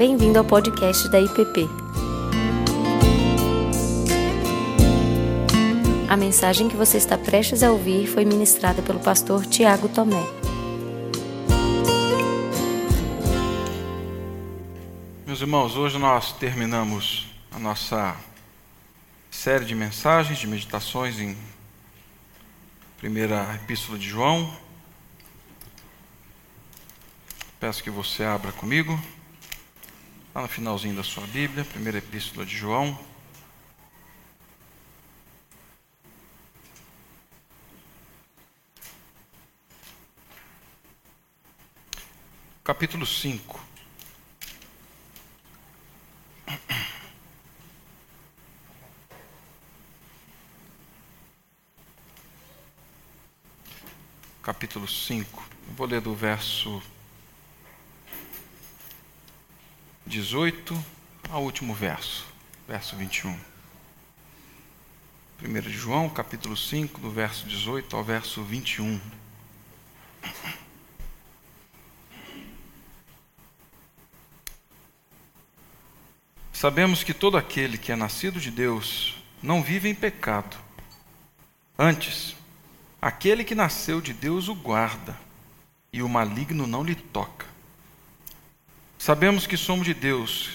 Bem-vindo 0.00 0.38
ao 0.38 0.44
podcast 0.46 1.10
da 1.10 1.20
IPP. 1.20 1.68
A 6.08 6.16
mensagem 6.16 6.70
que 6.70 6.74
você 6.74 6.96
está 6.96 7.18
prestes 7.18 7.62
a 7.62 7.70
ouvir 7.70 8.06
foi 8.06 8.24
ministrada 8.24 8.80
pelo 8.80 8.98
pastor 8.98 9.44
Tiago 9.44 9.90
Tomé. 9.90 10.24
Meus 15.26 15.42
irmãos, 15.42 15.76
hoje 15.76 15.98
nós 15.98 16.32
terminamos 16.32 17.26
a 17.50 17.58
nossa 17.58 18.16
série 19.30 19.66
de 19.66 19.74
mensagens, 19.74 20.38
de 20.38 20.46
meditações 20.46 21.20
em 21.20 21.36
primeira 22.96 23.54
epístola 23.54 23.98
de 23.98 24.08
João. 24.08 24.50
Peço 27.60 27.82
que 27.82 27.90
você 27.90 28.24
abra 28.24 28.50
comigo, 28.50 28.98
lá 30.34 30.42
no 30.42 30.48
finalzinho 30.48 30.94
da 30.94 31.02
sua 31.02 31.26
Bíblia, 31.26 31.64
primeira 31.64 31.98
epístola 31.98 32.46
de 32.46 32.56
João. 32.56 32.98
Capítulo 42.62 43.04
5. 43.04 43.60
Capítulo 54.40 54.86
5. 54.86 55.44
Vou 55.76 55.86
ler 55.86 56.00
do 56.00 56.14
verso 56.14 56.80
18 60.10 60.84
ao 61.30 61.44
último 61.44 61.72
verso, 61.72 62.26
verso 62.66 62.96
21. 62.96 63.38
1 65.40 65.60
de 65.60 65.70
João, 65.70 66.08
capítulo 66.08 66.56
5, 66.56 67.00
do 67.00 67.12
verso 67.12 67.46
18 67.46 67.94
ao 67.94 68.02
verso 68.02 68.42
21. 68.42 69.00
Sabemos 76.52 77.04
que 77.04 77.14
todo 77.14 77.36
aquele 77.36 77.78
que 77.78 77.92
é 77.92 77.96
nascido 77.96 78.40
de 78.40 78.50
Deus 78.50 79.14
não 79.40 79.62
vive 79.62 79.88
em 79.88 79.94
pecado. 79.94 80.56
Antes, 81.78 82.34
aquele 83.00 83.44
que 83.44 83.54
nasceu 83.54 84.00
de 84.00 84.12
Deus 84.12 84.48
o 84.48 84.56
guarda, 84.56 85.16
e 85.92 86.02
o 86.02 86.08
maligno 86.08 86.66
não 86.66 86.82
lhe 86.82 86.96
toca. 86.96 87.49
Sabemos 89.00 89.46
que 89.46 89.56
somos 89.56 89.86
de 89.86 89.94
Deus 89.94 90.50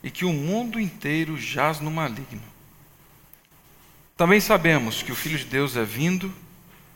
e 0.00 0.12
que 0.12 0.24
o 0.24 0.32
mundo 0.32 0.78
inteiro 0.78 1.36
jaz 1.36 1.80
no 1.80 1.90
maligno. 1.90 2.40
Também 4.16 4.38
sabemos 4.38 5.02
que 5.02 5.10
o 5.10 5.16
Filho 5.16 5.36
de 5.36 5.46
Deus 5.46 5.76
é 5.76 5.82
vindo 5.82 6.32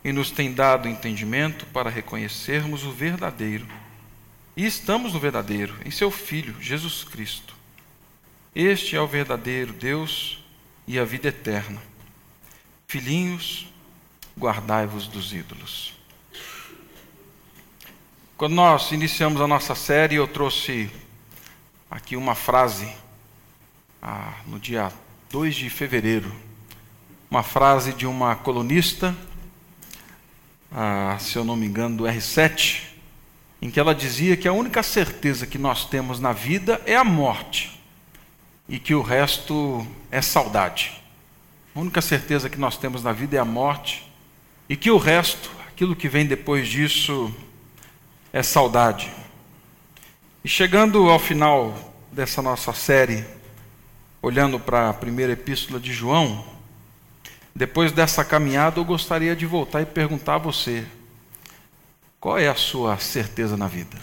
e 0.05 0.13
nos 0.13 0.31
tem 0.31 0.55
dado 0.55 0.87
entendimento 0.87 1.67
para 1.67 1.91
reconhecermos 1.91 2.85
o 2.85 2.93
verdadeiro. 2.93 3.67
E 4.57 4.65
estamos 4.65 5.13
no 5.13 5.19
verdadeiro, 5.19 5.75
em 5.85 5.91
seu 5.91 6.13
Filho, 6.13 6.55
Jesus 6.61 7.03
Cristo. 7.03 7.57
Este 8.55 8.95
é 8.95 9.01
o 9.01 9.09
verdadeiro 9.09 9.73
Deus 9.73 10.45
e 10.87 10.97
a 10.97 11.05
vida 11.05 11.27
eterna. 11.27 11.83
Filhinhos, 12.87 13.67
guardai-vos 14.39 15.09
dos 15.09 15.33
ídolos. 15.33 15.94
Quando 18.37 18.55
nós 18.55 18.91
iniciamos 18.91 19.41
a 19.41 19.47
nossa 19.47 19.77
série, 19.77 20.17
eu 20.17 20.27
trouxe 20.27 20.91
aqui 21.89 22.17
uma 22.17 22.35
frase, 22.35 22.93
ah, 24.03 24.33
no 24.49 24.59
dia 24.59 24.93
2 25.31 25.55
de 25.55 25.71
fevereiro, 25.71 26.35
uma 27.31 27.45
frase 27.45 27.93
de 27.93 28.09
uma 28.09 28.35
colunista, 28.35 29.17
ah, 30.73 31.17
se 31.21 31.37
eu 31.37 31.45
não 31.45 31.55
me 31.55 31.65
engano, 31.65 31.99
do 31.99 32.05
R7, 32.05 32.83
em 33.63 33.71
que 33.71 33.79
ela 33.79 33.95
dizia 33.95 34.37
que 34.37 34.49
a 34.49 34.53
única 34.53 34.83
certeza 34.83 35.47
que 35.47 35.57
nós 35.57 35.85
temos 35.85 36.19
na 36.19 36.33
vida 36.33 36.83
é 36.87 36.97
a 36.97 37.05
morte 37.05 37.81
e 38.69 38.81
que 38.81 38.97
o 38.97 39.01
resto 39.01 39.87
é 40.11 40.21
saudade. 40.21 41.01
A 41.73 41.79
única 41.79 42.03
certeza 42.03 42.51
que 42.51 42.59
nós 42.59 42.77
temos 42.77 43.01
na 43.01 43.13
vida 43.13 43.37
é 43.37 43.39
a 43.39 43.45
morte 43.45 44.13
e 44.69 44.77
que 44.77 44.91
o 44.91 44.99
resto, 44.99 45.53
aquilo 45.69 45.95
que 45.95 46.09
vem 46.09 46.27
depois 46.27 46.67
disso, 46.67 47.33
é 48.35 48.43
saudade. 48.43 49.13
E 50.45 50.49
chegando 50.49 51.09
ao 51.09 51.21
final 51.21 51.73
dessa 52.11 52.43
nossa 52.43 52.73
série, 52.73 53.25
olhando 54.21 54.59
para 54.59 54.91
a 54.91 54.93
primeira 54.93 55.35
epístola 55.35 55.79
de 55.79 55.93
João, 55.93 56.45
depois 57.55 57.93
dessa 57.93 58.25
caminhada 58.25 58.81
eu 58.81 58.85
gostaria 58.85 59.37
de 59.37 59.47
voltar 59.47 59.83
e 59.83 59.87
perguntar 59.87 60.35
a 60.35 60.39
você: 60.39 60.85
qual 62.19 62.37
é 62.37 62.49
a 62.49 62.57
sua 62.57 62.99
certeza 62.99 63.57
na 63.57 63.69
vida? 63.69 63.97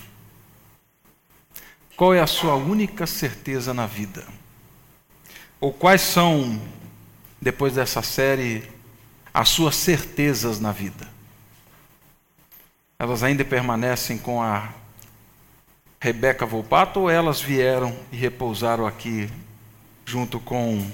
Qual 1.97 2.13
é 2.13 2.21
a 2.21 2.27
sua 2.27 2.55
única 2.55 3.05
certeza 3.05 3.73
na 3.73 3.85
vida? 3.85 4.25
Ou 5.59 5.73
quais 5.73 5.99
são, 5.99 6.57
depois 7.41 7.73
dessa 7.73 8.01
série, 8.01 8.63
as 9.33 9.49
suas 9.49 9.75
certezas 9.75 10.57
na 10.57 10.71
vida? 10.71 11.10
Elas 13.01 13.23
ainda 13.23 13.43
permanecem 13.43 14.15
com 14.15 14.43
a 14.43 14.69
Rebeca 15.99 16.45
Volpato 16.45 16.99
ou 16.99 17.09
elas 17.09 17.41
vieram 17.41 17.97
e 18.11 18.15
repousaram 18.15 18.85
aqui 18.85 19.27
junto 20.05 20.39
com, 20.39 20.87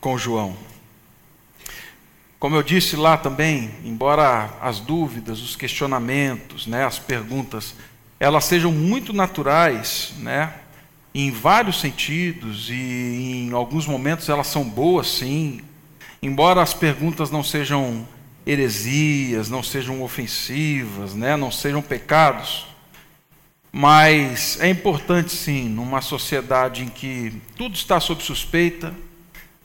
com 0.00 0.18
João? 0.18 0.56
Como 2.40 2.56
eu 2.56 2.62
disse 2.64 2.96
lá 2.96 3.16
também, 3.16 3.70
embora 3.84 4.50
as 4.60 4.80
dúvidas, 4.80 5.40
os 5.40 5.54
questionamentos, 5.54 6.66
né, 6.66 6.84
as 6.84 6.98
perguntas, 6.98 7.76
elas 8.18 8.44
sejam 8.44 8.72
muito 8.72 9.12
naturais, 9.12 10.14
né, 10.18 10.52
em 11.14 11.30
vários 11.30 11.78
sentidos 11.78 12.68
e 12.68 13.46
em 13.46 13.52
alguns 13.52 13.86
momentos 13.86 14.28
elas 14.28 14.48
são 14.48 14.64
boas, 14.64 15.06
sim. 15.06 15.60
Embora 16.20 16.60
as 16.60 16.74
perguntas 16.74 17.30
não 17.30 17.44
sejam 17.44 18.08
heresias, 18.46 19.48
não 19.48 19.62
sejam 19.62 20.02
ofensivas, 20.02 21.14
né? 21.14 21.36
não 21.36 21.50
sejam 21.50 21.80
pecados. 21.80 22.66
Mas 23.70 24.58
é 24.60 24.68
importante, 24.68 25.32
sim, 25.32 25.68
numa 25.68 26.02
sociedade 26.02 26.82
em 26.82 26.88
que 26.88 27.32
tudo 27.56 27.74
está 27.74 27.98
sob 28.00 28.22
suspeita, 28.22 28.92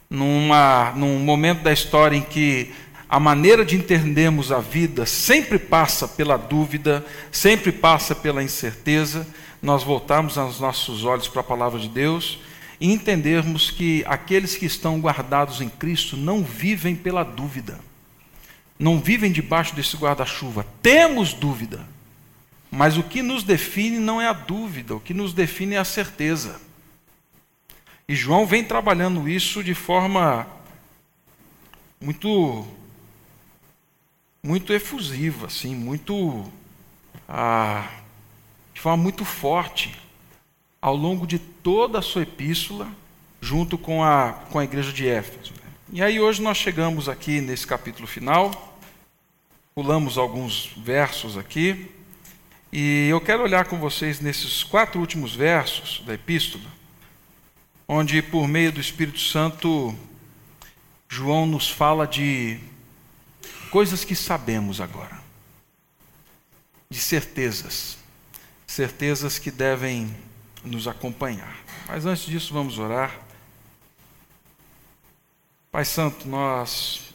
numa, 0.10 0.94
num 0.96 1.20
momento 1.20 1.62
da 1.62 1.74
história 1.74 2.16
em 2.16 2.22
que 2.22 2.74
a 3.10 3.20
maneira 3.20 3.66
de 3.66 3.76
entendermos 3.76 4.52
a 4.52 4.60
vida 4.60 5.06
sempre 5.06 5.59
passa 5.59 6.08
pela 6.08 6.38
dúvida, 6.38 7.06
sempre 7.32 7.72
passa 7.72 8.16
pela 8.16 8.44
incerteza, 8.44 9.28
nós 9.62 9.84
voltarmos 9.84 10.38
os 10.38 10.59
nossos 10.59 11.04
olhos 11.04 11.28
para 11.28 11.42
a 11.42 11.44
palavra 11.44 11.80
de 11.80 11.90
Deus 11.90 12.40
e 12.80 12.94
entendermos 12.94 13.72
que 13.72 14.06
aqueles 14.08 14.56
que 14.56 14.66
estão 14.66 15.00
guardados 15.02 15.59
em 15.59 15.68
Cristo 15.68 16.16
não 16.16 16.44
vivem 16.44 16.96
pela 16.96 17.24
dúvida 17.24 17.80
não 18.80 19.00
vivem 19.00 19.32
debaixo 19.32 19.76
desse 19.76 19.96
guarda-chuva. 19.98 20.66
Temos 20.82 21.34
dúvida, 21.34 21.86
mas 22.70 22.98
o 22.98 23.04
que 23.04 23.22
nos 23.22 23.44
define 23.44 24.00
não 24.00 24.22
é 24.22 24.28
a 24.28 24.34
dúvida, 24.34 24.96
o 24.96 25.00
que 25.00 25.14
nos 25.14 25.34
define 25.34 25.76
é 25.76 25.80
a 25.80 25.86
certeza. 25.86 26.60
E 28.08 28.16
João 28.16 28.46
vem 28.46 28.64
trabalhando 28.64 29.28
isso 29.28 29.64
de 29.64 29.74
forma 29.74 30.48
muito 32.00 32.66
muito 34.42 34.72
efusiva, 34.72 35.48
assim, 35.48 35.76
muito 35.76 36.50
ah, 37.28 37.90
de 38.74 38.80
forma 38.80 39.04
muito 39.04 39.26
forte 39.26 39.94
ao 40.82 40.96
longo 40.96 41.28
de 41.28 41.40
toda 41.40 42.00
a 42.00 42.02
sua 42.02 42.22
epístola, 42.22 42.88
junto 43.41 43.78
com 43.78 44.03
a, 44.03 44.34
com 44.52 44.59
a 44.59 44.64
igreja 44.64 44.94
de 44.94 45.08
Éfeso. 45.08 45.52
E 45.89 46.03
aí 46.03 46.19
hoje 46.19 46.41
nós 46.41 46.57
chegamos 46.57 47.07
aqui 47.07 47.39
nesse 47.39 47.66
capítulo 47.66 48.07
final, 48.07 48.78
Pulamos 49.73 50.17
alguns 50.17 50.72
versos 50.75 51.37
aqui. 51.37 51.89
E 52.73 53.07
eu 53.09 53.22
quero 53.22 53.43
olhar 53.43 53.66
com 53.66 53.78
vocês 53.78 54.19
nesses 54.19 54.63
quatro 54.63 54.99
últimos 54.99 55.35
versos 55.35 56.03
da 56.03 56.16
epístola, 56.16 56.66
onde, 57.87 58.22
por 58.23 58.47
meio 58.47 58.72
do 58.72 58.81
Espírito 58.81 59.19
Santo, 59.19 59.95
João 61.07 61.45
nos 61.45 61.69
fala 61.69 62.07
de 62.07 62.59
coisas 63.69 64.03
que 64.03 64.16
sabemos 64.16 64.81
agora, 64.81 65.22
de 66.89 66.99
certezas, 66.99 67.99
certezas 68.66 69.37
que 69.37 69.51
devem 69.51 70.13
nos 70.66 70.87
acompanhar. 70.87 71.55
Mas 71.87 72.05
antes 72.05 72.25
disso, 72.25 72.51
vamos 72.51 72.79
orar. 72.79 73.27
Pai 75.72 75.85
Santo, 75.85 76.28
nós 76.28 77.08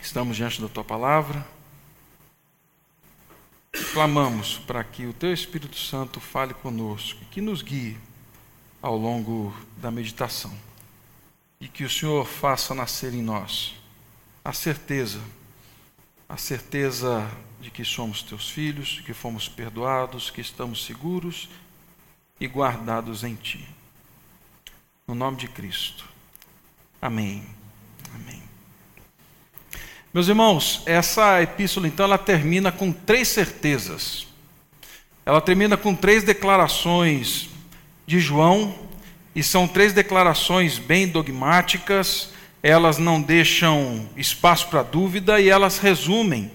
Estamos 0.00 0.36
diante 0.36 0.60
da 0.60 0.68
tua 0.68 0.82
palavra. 0.82 1.46
clamamos 3.92 4.58
para 4.58 4.82
que 4.82 5.06
o 5.06 5.12
Teu 5.12 5.32
Espírito 5.32 5.76
Santo 5.76 6.20
fale 6.20 6.54
conosco, 6.54 7.24
que 7.26 7.40
nos 7.40 7.60
guie 7.60 7.98
ao 8.80 8.96
longo 8.96 9.54
da 9.76 9.90
meditação 9.90 10.56
e 11.60 11.68
que 11.68 11.84
o 11.84 11.90
Senhor 11.90 12.26
faça 12.26 12.74
nascer 12.74 13.12
em 13.12 13.22
nós 13.22 13.74
a 14.42 14.52
certeza, 14.52 15.20
a 16.28 16.36
certeza 16.36 17.30
de 17.60 17.70
que 17.70 17.84
somos 17.84 18.22
Teus 18.22 18.48
filhos, 18.48 19.02
que 19.04 19.12
fomos 19.12 19.48
perdoados, 19.48 20.30
que 20.30 20.40
estamos 20.40 20.84
seguros 20.84 21.48
e 22.40 22.46
guardados 22.46 23.22
em 23.22 23.34
Ti. 23.34 23.68
No 25.06 25.14
nome 25.14 25.36
de 25.36 25.48
Cristo. 25.48 26.08
Amém. 27.00 27.42
Amém. 28.14 28.42
Meus 30.12 30.28
irmãos, 30.28 30.82
essa 30.84 31.42
epístola 31.42 31.86
então 31.86 32.04
ela 32.04 32.18
termina 32.18 32.70
com 32.70 32.92
três 32.92 33.28
certezas. 33.28 34.26
Ela 35.24 35.40
termina 35.40 35.76
com 35.76 35.94
três 35.94 36.24
declarações 36.24 37.48
de 38.06 38.18
João, 38.18 38.74
e 39.34 39.42
são 39.42 39.68
três 39.68 39.92
declarações 39.92 40.78
bem 40.78 41.06
dogmáticas, 41.06 42.30
elas 42.62 42.98
não 42.98 43.22
deixam 43.22 44.08
espaço 44.16 44.68
para 44.68 44.82
dúvida 44.82 45.40
e 45.40 45.48
elas 45.48 45.78
resumem, 45.78 46.50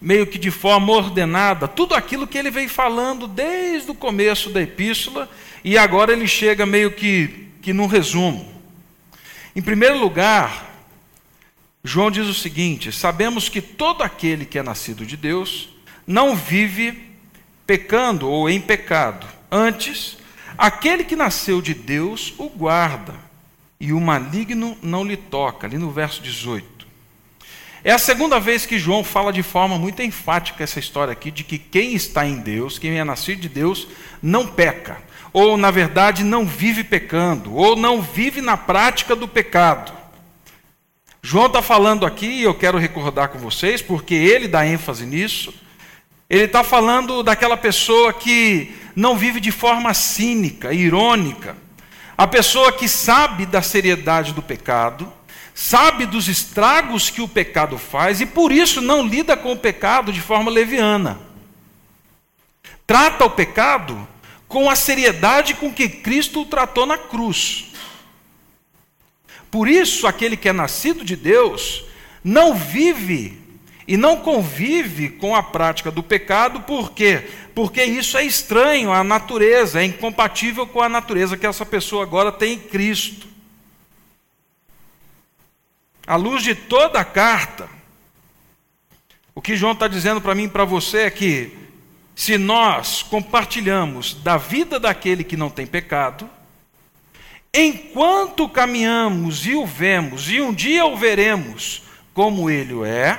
meio 0.00 0.26
que 0.26 0.38
de 0.38 0.50
forma 0.50 0.92
ordenada, 0.92 1.66
tudo 1.66 1.94
aquilo 1.94 2.26
que 2.26 2.38
ele 2.38 2.50
vem 2.50 2.68
falando 2.68 3.26
desde 3.26 3.90
o 3.90 3.94
começo 3.94 4.50
da 4.50 4.62
epístola, 4.62 5.28
e 5.64 5.76
agora 5.76 6.12
ele 6.12 6.28
chega 6.28 6.64
meio 6.64 6.92
que, 6.92 7.48
que 7.60 7.72
num 7.72 7.86
resumo. 7.86 8.53
Em 9.56 9.62
primeiro 9.62 9.98
lugar, 9.98 10.68
João 11.82 12.10
diz 12.10 12.26
o 12.26 12.34
seguinte: 12.34 12.90
sabemos 12.90 13.48
que 13.48 13.62
todo 13.62 14.02
aquele 14.02 14.44
que 14.44 14.58
é 14.58 14.62
nascido 14.62 15.06
de 15.06 15.16
Deus 15.16 15.68
não 16.06 16.34
vive 16.34 17.10
pecando 17.64 18.28
ou 18.28 18.50
em 18.50 18.60
pecado. 18.60 19.26
Antes, 19.50 20.18
aquele 20.58 21.04
que 21.04 21.14
nasceu 21.14 21.62
de 21.62 21.72
Deus 21.72 22.34
o 22.36 22.48
guarda, 22.48 23.14
e 23.78 23.92
o 23.92 24.00
maligno 24.00 24.76
não 24.82 25.04
lhe 25.04 25.16
toca. 25.16 25.66
Ali 25.66 25.78
no 25.78 25.90
verso 25.90 26.20
18. 26.20 26.74
É 27.84 27.92
a 27.92 27.98
segunda 27.98 28.40
vez 28.40 28.64
que 28.66 28.78
João 28.78 29.04
fala 29.04 29.32
de 29.32 29.42
forma 29.42 29.78
muito 29.78 30.02
enfática 30.02 30.64
essa 30.64 30.78
história 30.78 31.12
aqui 31.12 31.30
de 31.30 31.44
que 31.44 31.58
quem 31.58 31.94
está 31.94 32.26
em 32.26 32.38
Deus, 32.38 32.78
quem 32.78 32.98
é 32.98 33.04
nascido 33.04 33.42
de 33.42 33.48
Deus, 33.48 33.86
não 34.22 34.46
peca, 34.46 35.02
ou 35.34 35.56
na 35.56 35.72
verdade 35.72 36.22
não 36.22 36.46
vive 36.46 36.84
pecando, 36.84 37.56
ou 37.56 37.74
não 37.74 38.00
vive 38.00 38.40
na 38.40 38.56
prática 38.56 39.16
do 39.16 39.26
pecado. 39.26 39.92
João 41.20 41.46
está 41.46 41.60
falando 41.60 42.06
aqui, 42.06 42.26
e 42.26 42.42
eu 42.44 42.54
quero 42.54 42.78
recordar 42.78 43.30
com 43.30 43.38
vocês, 43.40 43.82
porque 43.82 44.14
ele 44.14 44.46
dá 44.46 44.64
ênfase 44.64 45.04
nisso. 45.04 45.52
Ele 46.30 46.44
está 46.44 46.62
falando 46.62 47.24
daquela 47.24 47.56
pessoa 47.56 48.12
que 48.12 48.76
não 48.94 49.16
vive 49.16 49.40
de 49.40 49.50
forma 49.50 49.92
cínica, 49.92 50.72
irônica. 50.72 51.56
A 52.16 52.28
pessoa 52.28 52.70
que 52.70 52.88
sabe 52.88 53.44
da 53.44 53.60
seriedade 53.60 54.32
do 54.32 54.42
pecado, 54.42 55.12
sabe 55.52 56.06
dos 56.06 56.28
estragos 56.28 57.10
que 57.10 57.20
o 57.20 57.26
pecado 57.26 57.76
faz 57.76 58.20
e 58.20 58.26
por 58.26 58.52
isso 58.52 58.80
não 58.80 59.04
lida 59.04 59.36
com 59.36 59.50
o 59.50 59.58
pecado 59.58 60.12
de 60.12 60.20
forma 60.20 60.48
leviana. 60.48 61.18
Trata 62.86 63.24
o 63.24 63.30
pecado 63.30 64.13
com 64.54 64.70
a 64.70 64.76
seriedade 64.76 65.54
com 65.54 65.72
que 65.72 65.88
Cristo 65.88 66.42
o 66.42 66.46
tratou 66.46 66.86
na 66.86 66.96
cruz. 66.96 67.72
Por 69.50 69.66
isso, 69.66 70.06
aquele 70.06 70.36
que 70.36 70.48
é 70.48 70.52
nascido 70.52 71.04
de 71.04 71.16
Deus 71.16 71.84
não 72.22 72.54
vive 72.54 73.36
e 73.84 73.96
não 73.96 74.18
convive 74.18 75.08
com 75.08 75.34
a 75.34 75.42
prática 75.42 75.90
do 75.90 76.04
pecado, 76.04 76.60
por 76.60 76.92
quê? 76.92 77.28
Porque 77.52 77.82
isso 77.82 78.16
é 78.16 78.24
estranho 78.24 78.92
à 78.92 79.02
natureza, 79.02 79.80
é 79.80 79.84
incompatível 79.84 80.68
com 80.68 80.80
a 80.80 80.88
natureza 80.88 81.36
que 81.36 81.48
essa 81.48 81.66
pessoa 81.66 82.04
agora 82.04 82.30
tem 82.30 82.52
em 82.52 82.60
Cristo. 82.60 83.26
À 86.06 86.14
luz 86.14 86.44
de 86.44 86.54
toda 86.54 87.00
a 87.00 87.04
carta, 87.04 87.68
o 89.34 89.42
que 89.42 89.56
João 89.56 89.72
está 89.72 89.88
dizendo 89.88 90.20
para 90.20 90.32
mim 90.32 90.44
e 90.44 90.48
para 90.48 90.64
você 90.64 90.98
é 90.98 91.10
que, 91.10 91.63
se 92.14 92.38
nós 92.38 93.02
compartilhamos 93.02 94.14
da 94.14 94.36
vida 94.36 94.78
daquele 94.78 95.24
que 95.24 95.36
não 95.36 95.50
tem 95.50 95.66
pecado, 95.66 96.28
enquanto 97.52 98.48
caminhamos 98.48 99.46
e 99.46 99.54
o 99.54 99.66
vemos, 99.66 100.28
e 100.28 100.40
um 100.40 100.52
dia 100.52 100.86
o 100.86 100.96
veremos 100.96 101.82
como 102.12 102.48
ele 102.48 102.86
é, 102.86 103.18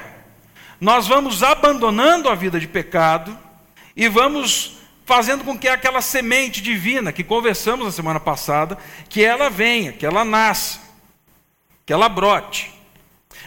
nós 0.80 1.08
vamos 1.08 1.44
abandonando 1.44 2.30
a 2.30 2.36
vida 2.36 2.60
de 2.60 2.68
pecado 2.68 3.38
e 3.96 4.08
vamos 4.08 4.78
fazendo 5.06 5.44
com 5.44 5.58
que 5.58 5.68
aquela 5.68 6.02
semente 6.02 6.62
divina 6.62 7.12
que 7.12 7.24
conversamos 7.24 7.86
na 7.86 7.92
semana 7.92 8.20
passada, 8.20 8.78
que 9.08 9.24
ela 9.24 9.50
venha, 9.50 9.94
que 9.94 10.06
ela 10.06 10.26
nasça, 10.26 10.80
que 11.86 11.94
ela 11.94 12.10
brote. 12.10 12.74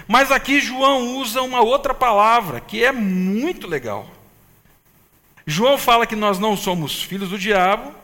Mas 0.07 0.31
aqui 0.31 0.61
João 0.61 1.17
usa 1.17 1.43
uma 1.43 1.61
outra 1.61 1.93
palavra 1.93 2.61
que 2.61 2.85
é 2.85 2.93
muito 2.93 3.67
legal. 3.67 4.18
João 5.51 5.79
fala 5.79 6.07
que 6.07 6.15
nós 6.15 6.39
não 6.39 6.59
somos 6.59 7.03
filhos 7.03 7.31
do 7.31 7.39
diabo, 7.39 7.95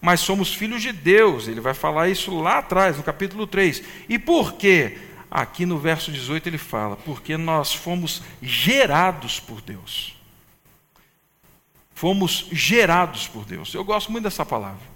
mas 0.00 0.20
somos 0.20 0.54
filhos 0.54 0.80
de 0.80 0.92
Deus. 0.92 1.48
Ele 1.48 1.60
vai 1.60 1.74
falar 1.74 2.08
isso 2.08 2.38
lá 2.38 2.58
atrás, 2.58 2.96
no 2.96 3.02
capítulo 3.02 3.48
3. 3.48 3.82
E 4.08 4.16
por 4.16 4.52
quê? 4.52 4.98
Aqui 5.28 5.66
no 5.66 5.76
verso 5.76 6.12
18 6.12 6.48
ele 6.48 6.56
fala: 6.56 6.94
porque 6.94 7.36
nós 7.36 7.74
fomos 7.74 8.22
gerados 8.40 9.40
por 9.40 9.60
Deus. 9.60 10.16
Fomos 11.92 12.46
gerados 12.52 13.26
por 13.26 13.44
Deus. 13.44 13.74
Eu 13.74 13.82
gosto 13.82 14.12
muito 14.12 14.22
dessa 14.22 14.46
palavra. 14.46 14.94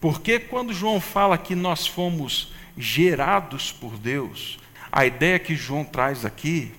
Porque 0.00 0.38
quando 0.38 0.72
João 0.72 0.98
fala 0.98 1.36
que 1.36 1.54
nós 1.54 1.86
fomos 1.86 2.54
gerados 2.74 3.70
por 3.70 3.98
Deus, 3.98 4.58
a 4.90 5.04
ideia 5.04 5.38
que 5.38 5.54
João 5.54 5.84
traz 5.84 6.24
aqui 6.24 6.72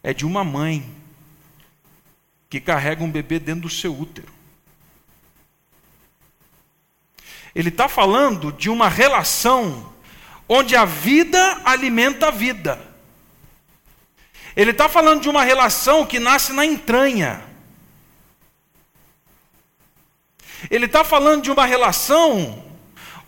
é 0.00 0.14
de 0.14 0.24
uma 0.24 0.44
mãe 0.44 0.97
que 2.48 2.60
carrega 2.60 3.04
um 3.04 3.10
bebê 3.10 3.38
dentro 3.38 3.62
do 3.62 3.70
seu 3.70 3.98
útero. 3.98 4.32
Ele 7.54 7.68
está 7.68 7.88
falando 7.88 8.52
de 8.52 8.70
uma 8.70 8.88
relação 8.88 9.92
onde 10.48 10.76
a 10.76 10.84
vida 10.84 11.60
alimenta 11.64 12.28
a 12.28 12.30
vida. 12.30 12.80
Ele 14.56 14.70
está 14.70 14.88
falando 14.88 15.22
de 15.22 15.28
uma 15.28 15.42
relação 15.42 16.06
que 16.06 16.18
nasce 16.18 16.52
na 16.52 16.64
entranha. 16.64 17.42
Ele 20.70 20.86
está 20.86 21.04
falando 21.04 21.42
de 21.42 21.50
uma 21.50 21.64
relação 21.64 22.67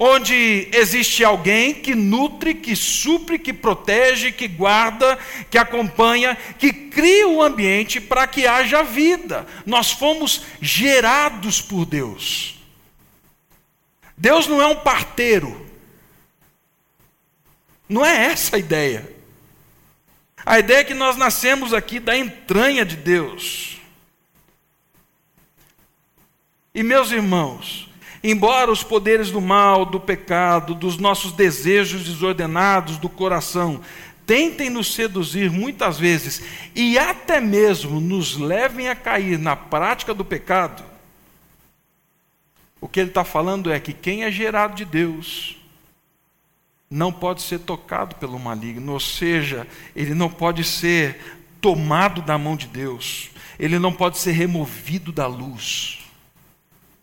onde 0.02 0.66
existe 0.72 1.22
alguém 1.22 1.74
que 1.74 1.94
nutre, 1.94 2.54
que 2.54 2.74
supre, 2.74 3.38
que 3.38 3.52
protege, 3.52 4.32
que 4.32 4.48
guarda, 4.48 5.18
que 5.50 5.58
acompanha, 5.58 6.34
que 6.58 6.72
cria 6.72 7.28
o 7.28 7.42
ambiente 7.42 8.00
para 8.00 8.26
que 8.26 8.46
haja 8.46 8.82
vida. 8.82 9.46
Nós 9.66 9.92
fomos 9.92 10.40
gerados 10.58 11.60
por 11.60 11.84
Deus. 11.84 12.58
Deus 14.16 14.46
não 14.46 14.62
é 14.62 14.66
um 14.66 14.76
parteiro. 14.76 15.66
Não 17.86 18.04
é 18.04 18.24
essa 18.24 18.56
a 18.56 18.58
ideia. 18.58 19.06
A 20.46 20.58
ideia 20.58 20.78
é 20.78 20.84
que 20.84 20.94
nós 20.94 21.18
nascemos 21.18 21.74
aqui 21.74 22.00
da 22.00 22.16
entranha 22.16 22.86
de 22.86 22.96
Deus. 22.96 23.78
E 26.74 26.82
meus 26.82 27.10
irmãos, 27.10 27.89
embora 28.22 28.70
os 28.70 28.82
poderes 28.82 29.30
do 29.30 29.40
mal, 29.40 29.84
do 29.84 29.98
pecado, 29.98 30.74
dos 30.74 30.98
nossos 30.98 31.32
desejos 31.32 32.04
desordenados 32.04 32.98
do 32.98 33.08
coração 33.08 33.80
tentem 34.26 34.70
nos 34.70 34.94
seduzir 34.94 35.50
muitas 35.50 35.98
vezes 35.98 36.42
e 36.74 36.96
até 36.98 37.40
mesmo 37.40 38.00
nos 38.00 38.36
levem 38.36 38.88
a 38.88 38.94
cair 38.94 39.38
na 39.38 39.56
prática 39.56 40.14
do 40.14 40.24
pecado, 40.24 40.84
o 42.80 42.88
que 42.88 43.00
ele 43.00 43.10
está 43.10 43.24
falando 43.24 43.72
é 43.72 43.78
que 43.78 43.92
quem 43.92 44.24
é 44.24 44.30
gerado 44.30 44.74
de 44.74 44.84
Deus 44.84 45.56
não 46.88 47.12
pode 47.12 47.42
ser 47.42 47.60
tocado 47.60 48.16
pelo 48.16 48.38
maligno, 48.38 48.92
ou 48.92 49.00
seja, 49.00 49.66
ele 49.94 50.14
não 50.14 50.30
pode 50.30 50.64
ser 50.64 51.38
tomado 51.60 52.22
da 52.22 52.38
mão 52.38 52.56
de 52.56 52.66
Deus, 52.66 53.30
ele 53.58 53.78
não 53.78 53.92
pode 53.92 54.18
ser 54.18 54.32
removido 54.32 55.12
da 55.12 55.26
luz. 55.26 55.99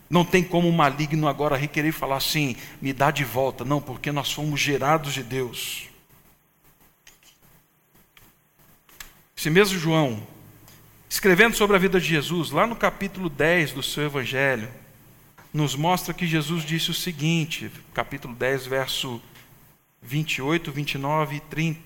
Não 0.10 0.24
tem 0.24 0.44
como 0.44 0.70
o 0.70 0.74
maligno 0.74 1.28
agora 1.28 1.58
requerer 1.58 1.92
falar 1.92 2.18
assim, 2.18 2.56
me 2.82 2.94
dá 2.94 3.12
de 3.12 3.24
volta. 3.24 3.66
Não, 3.66 3.82
porque 3.82 4.12
nós 4.12 4.32
fomos 4.32 4.60
gerados 4.60 5.14
de 5.14 5.24
Deus. 5.24 5.88
Esse 9.36 9.50
mesmo 9.50 9.78
João, 9.78 10.26
escrevendo 11.10 11.56
sobre 11.56 11.76
a 11.76 11.80
vida 11.80 12.00
de 12.00 12.08
Jesus, 12.08 12.52
lá 12.52 12.66
no 12.66 12.76
capítulo 12.76 13.30
10 13.30 13.74
do 13.74 13.84
seu 13.84 14.06
Evangelho, 14.06 14.70
nos 15.54 15.76
mostra 15.76 16.14
que 16.14 16.26
Jesus 16.26 16.64
disse 16.64 16.90
o 16.92 16.94
seguinte, 16.94 17.72
capítulo 17.94 18.34
10, 18.34 18.66
verso 18.66 19.22
28, 20.02 20.72
29 20.72 21.36
e 21.36 21.40
30. 21.42 21.80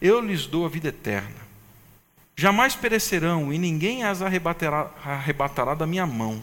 Eu 0.00 0.20
lhes 0.20 0.46
dou 0.46 0.64
a 0.64 0.68
vida 0.68 0.88
eterna, 0.88 1.36
jamais 2.36 2.74
perecerão 2.74 3.52
e 3.52 3.58
ninguém 3.58 4.04
as 4.04 4.22
arrebatará, 4.22 4.90
arrebatará 5.04 5.74
da 5.74 5.86
minha 5.86 6.06
mão. 6.06 6.42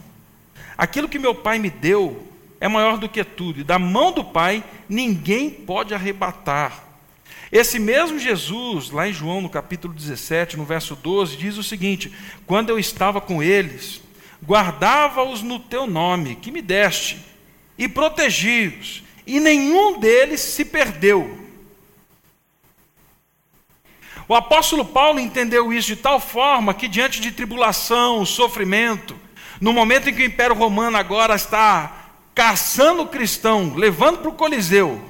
Aquilo 0.76 1.08
que 1.08 1.18
meu 1.18 1.34
Pai 1.34 1.58
me 1.58 1.70
deu 1.70 2.26
é 2.60 2.68
maior 2.68 2.98
do 2.98 3.08
que 3.08 3.24
tudo, 3.24 3.60
e 3.60 3.64
da 3.64 3.78
mão 3.78 4.12
do 4.12 4.24
Pai 4.24 4.62
ninguém 4.88 5.50
pode 5.50 5.94
arrebatar. 5.94 6.84
Esse 7.50 7.78
mesmo 7.78 8.18
Jesus, 8.18 8.90
lá 8.90 9.08
em 9.08 9.12
João, 9.12 9.40
no 9.40 9.48
capítulo 9.48 9.92
17, 9.92 10.56
no 10.56 10.64
verso 10.64 10.94
12, 10.94 11.36
diz 11.36 11.56
o 11.56 11.62
seguinte: 11.62 12.12
Quando 12.46 12.70
eu 12.70 12.78
estava 12.78 13.20
com 13.20 13.42
eles, 13.42 14.00
guardava-os 14.44 15.42
no 15.42 15.58
teu 15.58 15.86
nome, 15.86 16.36
que 16.36 16.52
me 16.52 16.62
deste, 16.62 17.18
e 17.76 17.88
protegi-os, 17.88 19.02
e 19.26 19.40
nenhum 19.40 19.98
deles 19.98 20.40
se 20.40 20.64
perdeu. 20.64 21.38
O 24.28 24.34
apóstolo 24.34 24.84
Paulo 24.84 25.18
entendeu 25.18 25.72
isso 25.72 25.88
de 25.88 25.96
tal 25.96 26.20
forma 26.20 26.72
que, 26.72 26.86
diante 26.86 27.20
de 27.20 27.32
tribulação, 27.32 28.24
sofrimento, 28.24 29.16
no 29.60 29.72
momento 29.72 30.08
em 30.08 30.14
que 30.14 30.22
o 30.22 30.26
Império 30.26 30.56
Romano 30.56 30.96
agora 30.96 31.34
está 31.34 32.08
caçando 32.34 33.02
o 33.02 33.08
cristão, 33.08 33.74
levando 33.74 34.18
para 34.18 34.30
o 34.30 34.34
Coliseu, 34.34 35.00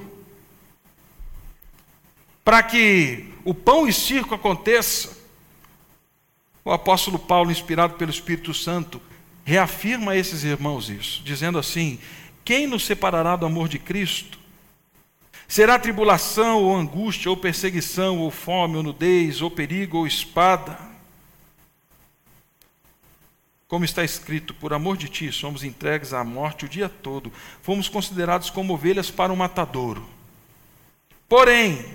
para 2.43 2.61
que 2.61 3.33
o 3.45 3.53
pão 3.53 3.87
e 3.87 3.93
circo 3.93 4.35
aconteça, 4.35 5.17
o 6.63 6.71
apóstolo 6.71 7.17
Paulo, 7.17 7.51
inspirado 7.51 7.93
pelo 7.93 8.11
Espírito 8.11 8.53
Santo, 8.53 9.01
reafirma 9.43 10.11
a 10.11 10.17
esses 10.17 10.43
irmãos 10.43 10.89
isso, 10.89 11.23
dizendo 11.23 11.57
assim: 11.57 11.99
Quem 12.43 12.67
nos 12.67 12.85
separará 12.85 13.35
do 13.35 13.45
amor 13.45 13.67
de 13.67 13.79
Cristo? 13.79 14.37
Será 15.47 15.79
tribulação, 15.79 16.63
ou 16.63 16.75
angústia, 16.75 17.29
ou 17.29 17.37
perseguição, 17.37 18.19
ou 18.19 18.31
fome, 18.31 18.77
ou 18.77 18.83
nudez, 18.83 19.41
ou 19.41 19.49
perigo, 19.49 19.97
ou 19.97 20.07
espada? 20.07 20.90
Como 23.71 23.85
está 23.85 24.03
escrito, 24.03 24.53
por 24.53 24.73
amor 24.73 24.97
de 24.97 25.07
ti 25.07 25.31
somos 25.31 25.63
entregues 25.63 26.11
à 26.11 26.25
morte 26.25 26.65
o 26.65 26.67
dia 26.67 26.89
todo, 26.89 27.31
fomos 27.61 27.87
considerados 27.87 28.49
como 28.49 28.73
ovelhas 28.73 29.09
para 29.09 29.31
um 29.31 29.35
matadouro. 29.37 30.05
Porém, 31.29 31.85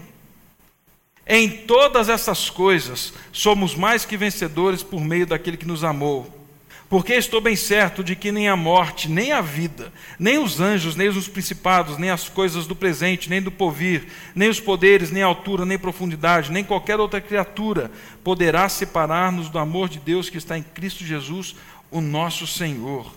em 1.27 1.51
todas 1.67 2.09
essas 2.09 2.49
coisas 2.49 3.13
somos 3.31 3.75
mais 3.75 4.07
que 4.07 4.17
vencedores 4.17 4.83
por 4.83 5.03
meio 5.03 5.27
daquele 5.27 5.59
que 5.59 5.67
nos 5.67 5.85
amou. 5.85 6.46
Porque 6.89 7.15
estou 7.15 7.41
bem 7.41 7.57
certo 7.57 8.05
de 8.05 8.15
que 8.15 8.31
nem 8.31 8.49
a 8.49 8.55
morte, 8.55 9.09
nem 9.09 9.33
a 9.33 9.41
vida, 9.41 9.93
nem 10.19 10.39
os 10.39 10.61
anjos, 10.61 10.95
nem 10.95 11.09
os 11.09 11.27
principados, 11.27 11.99
nem 11.99 12.11
as 12.11 12.29
coisas 12.29 12.67
do 12.67 12.77
presente, 12.77 13.29
nem 13.29 13.43
do 13.43 13.51
porvir, 13.51 14.07
nem 14.37 14.49
os 14.49 14.61
poderes, 14.61 15.11
nem 15.11 15.21
altura, 15.21 15.65
nem 15.65 15.77
profundidade, 15.77 16.53
nem 16.53 16.63
qualquer 16.63 17.01
outra 17.01 17.21
criatura 17.21 17.91
poderá 18.23 18.69
separar-nos 18.69 19.49
do 19.49 19.59
amor 19.59 19.89
de 19.89 19.99
Deus 19.99 20.31
que 20.31 20.39
está 20.39 20.57
em 20.57 20.63
Cristo 20.63 21.05
Jesus, 21.05 21.57
o 21.91 22.01
nosso 22.01 22.47
Senhor. 22.47 23.13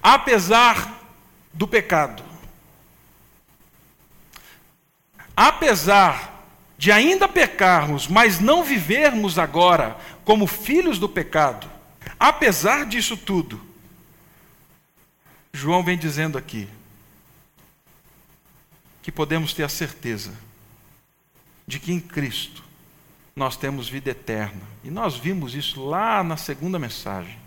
Apesar 0.00 1.00
do 1.52 1.66
pecado, 1.66 2.22
apesar 5.36 6.31
de 6.82 6.90
ainda 6.90 7.28
pecarmos, 7.28 8.08
mas 8.08 8.40
não 8.40 8.64
vivermos 8.64 9.38
agora 9.38 9.96
como 10.24 10.48
filhos 10.48 10.98
do 10.98 11.08
pecado, 11.08 11.70
apesar 12.18 12.86
disso 12.86 13.16
tudo, 13.16 13.64
João 15.52 15.84
vem 15.84 15.96
dizendo 15.96 16.36
aqui 16.36 16.68
que 19.00 19.12
podemos 19.12 19.54
ter 19.54 19.62
a 19.62 19.68
certeza 19.68 20.32
de 21.68 21.78
que 21.78 21.92
em 21.92 22.00
Cristo 22.00 22.64
nós 23.36 23.56
temos 23.56 23.88
vida 23.88 24.10
eterna. 24.10 24.62
E 24.82 24.90
nós 24.90 25.16
vimos 25.16 25.54
isso 25.54 25.86
lá 25.86 26.24
na 26.24 26.36
segunda 26.36 26.80
mensagem. 26.80 27.38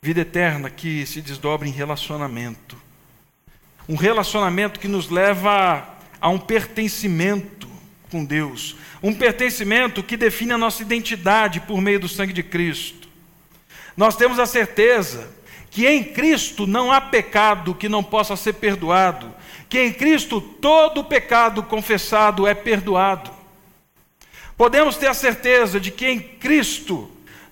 Vida 0.00 0.20
eterna 0.20 0.70
que 0.70 1.04
se 1.04 1.20
desdobra 1.20 1.66
em 1.66 1.72
relacionamento. 1.72 2.80
Um 3.88 3.96
relacionamento 3.96 4.78
que 4.78 4.86
nos 4.86 5.08
leva 5.08 6.00
a 6.22 6.28
um 6.28 6.38
pertencimento 6.38 7.68
com 8.08 8.24
Deus, 8.24 8.76
um 9.02 9.12
pertencimento 9.12 10.04
que 10.04 10.16
define 10.16 10.52
a 10.52 10.58
nossa 10.58 10.80
identidade 10.80 11.58
por 11.58 11.80
meio 11.80 11.98
do 11.98 12.08
sangue 12.08 12.32
de 12.32 12.44
Cristo. 12.44 13.08
Nós 13.96 14.14
temos 14.14 14.38
a 14.38 14.46
certeza 14.46 15.28
que 15.68 15.84
em 15.84 16.04
Cristo 16.04 16.64
não 16.64 16.92
há 16.92 17.00
pecado 17.00 17.74
que 17.74 17.88
não 17.88 18.04
possa 18.04 18.36
ser 18.36 18.52
perdoado, 18.52 19.34
que 19.68 19.80
em 19.80 19.92
Cristo 19.92 20.40
todo 20.40 21.02
pecado 21.02 21.60
confessado 21.64 22.46
é 22.46 22.54
perdoado. 22.54 23.32
Podemos 24.56 24.96
ter 24.96 25.08
a 25.08 25.14
certeza 25.14 25.80
de 25.80 25.90
que 25.90 26.06
em 26.06 26.20
Cristo 26.20 27.10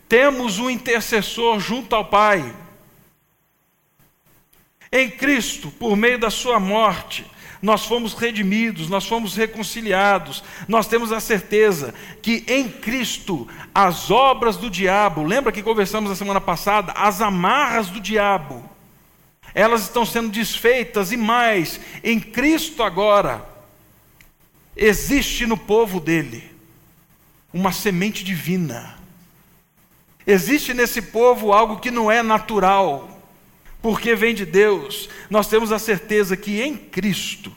temos 0.08 0.60
um 0.60 0.70
intercessor 0.70 1.58
junto 1.58 1.96
ao 1.96 2.04
Pai. 2.04 2.54
Em 4.92 5.10
Cristo, 5.10 5.72
por 5.72 5.96
meio 5.96 6.18
da 6.18 6.30
Sua 6.30 6.60
morte, 6.60 7.24
nós 7.62 7.84
fomos 7.84 8.14
redimidos, 8.14 8.88
nós 8.88 9.06
fomos 9.06 9.34
reconciliados, 9.34 10.42
nós 10.66 10.86
temos 10.86 11.12
a 11.12 11.20
certeza 11.20 11.94
que 12.22 12.44
em 12.48 12.68
Cristo 12.68 13.46
as 13.74 14.10
obras 14.10 14.56
do 14.56 14.70
diabo, 14.70 15.22
lembra 15.22 15.52
que 15.52 15.62
conversamos 15.62 16.10
na 16.10 16.16
semana 16.16 16.40
passada, 16.40 16.92
as 16.92 17.20
amarras 17.20 17.88
do 17.88 18.00
diabo, 18.00 18.64
elas 19.54 19.82
estão 19.82 20.06
sendo 20.06 20.30
desfeitas 20.30 21.12
e 21.12 21.16
mais, 21.16 21.80
em 22.02 22.18
Cristo 22.18 22.82
agora, 22.82 23.44
existe 24.76 25.44
no 25.46 25.56
povo 25.56 26.00
dele 26.00 26.50
uma 27.52 27.72
semente 27.72 28.24
divina. 28.24 28.98
Existe 30.26 30.72
nesse 30.72 31.02
povo 31.02 31.52
algo 31.52 31.80
que 31.80 31.90
não 31.90 32.10
é 32.10 32.22
natural, 32.22 33.09
porque 33.82 34.14
vem 34.14 34.34
de 34.34 34.44
Deus, 34.44 35.08
nós 35.28 35.48
temos 35.48 35.72
a 35.72 35.78
certeza 35.78 36.36
que 36.36 36.60
em 36.60 36.76
Cristo, 36.76 37.52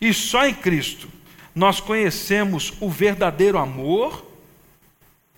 e 0.00 0.12
só 0.12 0.46
em 0.46 0.54
Cristo, 0.54 1.08
nós 1.54 1.80
conhecemos 1.80 2.72
o 2.80 2.90
verdadeiro 2.90 3.58
amor, 3.58 4.26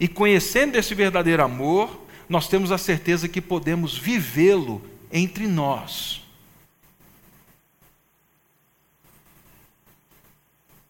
e 0.00 0.08
conhecendo 0.08 0.76
esse 0.76 0.94
verdadeiro 0.94 1.42
amor, 1.42 2.06
nós 2.28 2.48
temos 2.48 2.72
a 2.72 2.78
certeza 2.78 3.28
que 3.28 3.40
podemos 3.40 3.96
vivê-lo 3.96 4.82
entre 5.12 5.46
nós. 5.46 6.22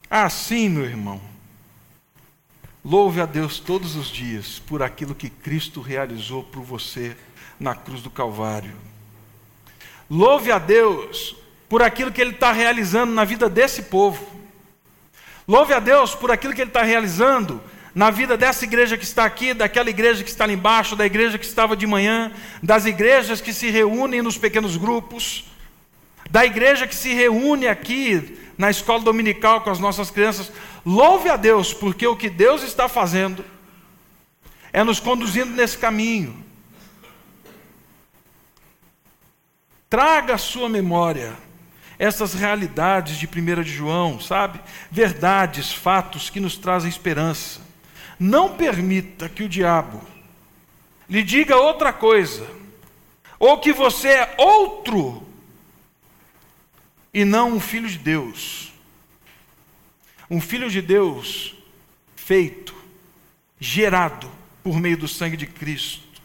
Assim, 0.09 0.69
meu 0.69 0.85
irmão, 0.85 1.21
louve 2.85 3.21
a 3.21 3.27
Deus 3.27 3.59
todos 3.59 3.97
os 3.97 4.09
dias 4.09 4.61
por 4.61 4.83
aquilo 4.83 5.15
que 5.15 5.29
Cristo 5.29 5.81
realizou 5.81 6.45
por 6.45 6.63
você 6.63 7.17
na 7.59 7.75
cruz 7.75 8.03
do 8.03 8.11
Calvário. 8.11 8.73
Louve 10.09 10.53
a 10.53 10.59
Deus 10.59 11.37
por 11.69 11.83
aquilo 11.83 12.13
que 12.13 12.21
Ele 12.21 12.31
está 12.31 12.53
realizando 12.53 13.13
na 13.13 13.25
vida 13.25 13.49
desse 13.49 13.85
povo. 13.85 14.25
Louve 15.47 15.73
a 15.73 15.81
Deus 15.81 16.15
por 16.15 16.31
aquilo 16.31 16.55
que 16.55 16.61
Ele 16.61 16.71
está 16.71 16.83
realizando 16.83 17.61
na 17.95 18.11
vida 18.11 18.37
dessa 18.37 18.65
igreja 18.65 18.97
que 18.97 19.05
está 19.05 19.25
aqui, 19.25 19.55
daquela 19.55 19.89
igreja 19.89 20.23
que 20.23 20.29
está 20.29 20.45
ali 20.45 20.53
embaixo, 20.53 20.95
da 20.95 21.07
igreja 21.07 21.39
que 21.39 21.47
estava 21.47 21.75
de 21.75 21.87
manhã, 21.87 22.31
das 22.63 22.85
igrejas 22.85 23.41
que 23.41 23.55
se 23.55 23.71
reúnem 23.71 24.21
nos 24.21 24.37
pequenos 24.37 24.77
grupos, 24.77 25.47
da 26.31 26.45
igreja 26.45 26.87
que 26.87 26.95
se 26.95 27.15
reúne 27.15 27.67
aqui 27.67 28.39
na 28.59 28.71
escola 28.71 29.03
dominical 29.03 29.63
com 29.63 29.71
as 29.71 29.79
nossas 29.79 30.11
crianças. 30.11 30.53
Louve 30.85 31.29
a 31.31 31.37
Deus, 31.37 31.73
porque 31.73 32.07
o 32.07 32.17
que 32.17 32.29
Deus 32.29 32.63
está 32.63 32.89
fazendo 32.89 33.45
é 34.73 34.85
nos 34.85 35.01
conduzindo 35.01 35.53
nesse 35.53 35.79
caminho. 35.79 36.46
Traga 39.97 40.35
à 40.35 40.39
sua 40.39 40.69
memória 40.69 41.35
essas 41.99 42.35
realidades 42.35 43.17
de 43.17 43.27
1 43.27 43.63
de 43.63 43.73
João, 43.73 44.21
sabe? 44.21 44.61
Verdades, 44.91 45.73
fatos 45.73 46.29
que 46.29 46.39
nos 46.39 46.59
trazem 46.59 46.91
esperança. 46.91 47.63
Não 48.21 48.59
permita 48.59 49.27
que 49.27 49.43
o 49.43 49.49
diabo 49.49 50.03
lhe 51.09 51.23
diga 51.23 51.57
outra 51.57 51.95
coisa, 51.95 52.47
ou 53.39 53.59
que 53.59 53.73
você 53.73 54.09
é 54.09 54.35
outro 54.37 55.27
e 57.15 57.25
não 57.25 57.53
um 57.53 57.59
filho 57.59 57.89
de 57.89 57.97
Deus. 57.97 58.75
Um 60.29 60.43
filho 60.43 60.69
de 60.69 60.83
Deus 60.83 61.57
feito, 62.15 62.75
gerado 63.59 64.31
por 64.63 64.79
meio 64.79 64.99
do 64.99 65.09
sangue 65.09 65.39
de 65.39 65.47
Cristo. 65.47 66.21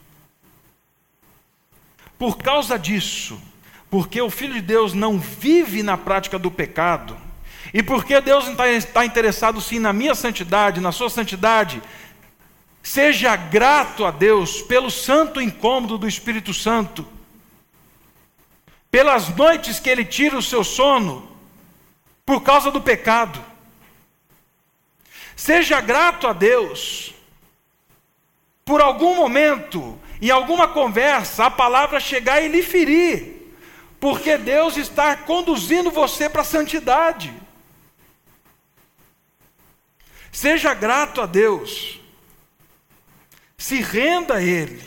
Por 2.20 2.38
causa 2.38 2.78
disso, 2.78 3.42
porque 3.92 4.22
o 4.22 4.30
Filho 4.30 4.54
de 4.54 4.62
Deus 4.62 4.94
não 4.94 5.20
vive 5.20 5.84
na 5.84 5.98
prática 5.98 6.40
do 6.40 6.50
pecado, 6.50 7.18
e 7.74 7.84
porque 7.84 8.22
Deus 8.22 8.46
está 8.48 9.06
interessado 9.06 9.60
sim 9.60 9.80
na 9.80 9.92
minha 9.92 10.16
santidade, 10.16 10.80
na 10.80 10.94
sua 10.94 11.10
santidade, 11.10 11.82
seja 12.82 13.36
grato 13.36 14.06
a 14.06 14.12
Deus 14.12 14.62
pelo 14.62 14.90
santo 14.90 15.42
incômodo 15.42 15.98
do 15.98 16.08
Espírito 16.08 16.54
Santo, 16.54 17.06
pelas 18.90 19.28
noites 19.36 19.78
que 19.78 19.90
Ele 19.90 20.06
tira 20.06 20.38
o 20.38 20.42
seu 20.42 20.64
sono, 20.64 21.30
por 22.26 22.44
causa 22.44 22.72
do 22.72 22.80
pecado. 22.80 23.44
Seja 25.36 25.82
grato 25.82 26.28
a 26.28 26.34
Deus 26.34 27.14
por 28.64 28.80
algum 28.80 29.16
momento, 29.16 30.00
em 30.22 30.30
alguma 30.30 30.70
conversa, 30.70 31.46
a 31.46 31.52
palavra 31.52 32.00
chegar 32.00 32.42
e 32.42 32.48
lhe 32.48 32.64
ferir, 32.64 33.41
porque 34.02 34.36
Deus 34.36 34.78
está 34.78 35.16
conduzindo 35.16 35.92
você 35.92 36.28
para 36.28 36.42
a 36.42 36.44
santidade. 36.44 37.32
Seja 40.32 40.74
grato 40.74 41.22
a 41.22 41.28
Deus, 41.28 42.00
se 43.56 43.80
renda 43.80 44.38
a 44.38 44.42
Ele, 44.42 44.82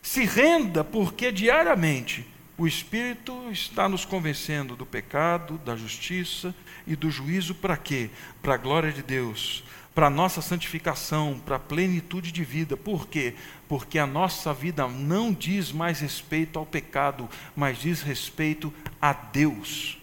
se 0.00 0.24
renda, 0.24 0.82
porque 0.82 1.30
diariamente 1.30 2.26
o 2.56 2.66
Espírito 2.66 3.50
está 3.50 3.90
nos 3.90 4.06
convencendo 4.06 4.74
do 4.74 4.86
pecado, 4.86 5.58
da 5.58 5.76
justiça 5.76 6.54
e 6.86 6.96
do 6.96 7.10
juízo 7.10 7.54
para 7.54 7.76
quê? 7.76 8.08
Para 8.40 8.54
a 8.54 8.58
glória 8.58 8.90
de 8.90 9.02
Deus, 9.02 9.64
para 9.94 10.06
a 10.06 10.10
nossa 10.10 10.40
santificação, 10.40 11.40
para 11.44 11.56
a 11.56 11.60
plenitude 11.60 12.32
de 12.32 12.44
vida. 12.44 12.76
Por 12.76 13.08
quê? 13.08 13.34
Porque 13.68 13.98
a 13.98 14.06
nossa 14.06 14.54
vida 14.54 14.86
não 14.86 15.32
diz 15.32 15.72
mais 15.72 16.00
respeito 16.00 16.58
ao 16.58 16.66
pecado, 16.66 17.28
mas 17.56 17.78
diz 17.78 18.02
respeito 18.02 18.72
a 19.00 19.12
Deus. 19.12 19.98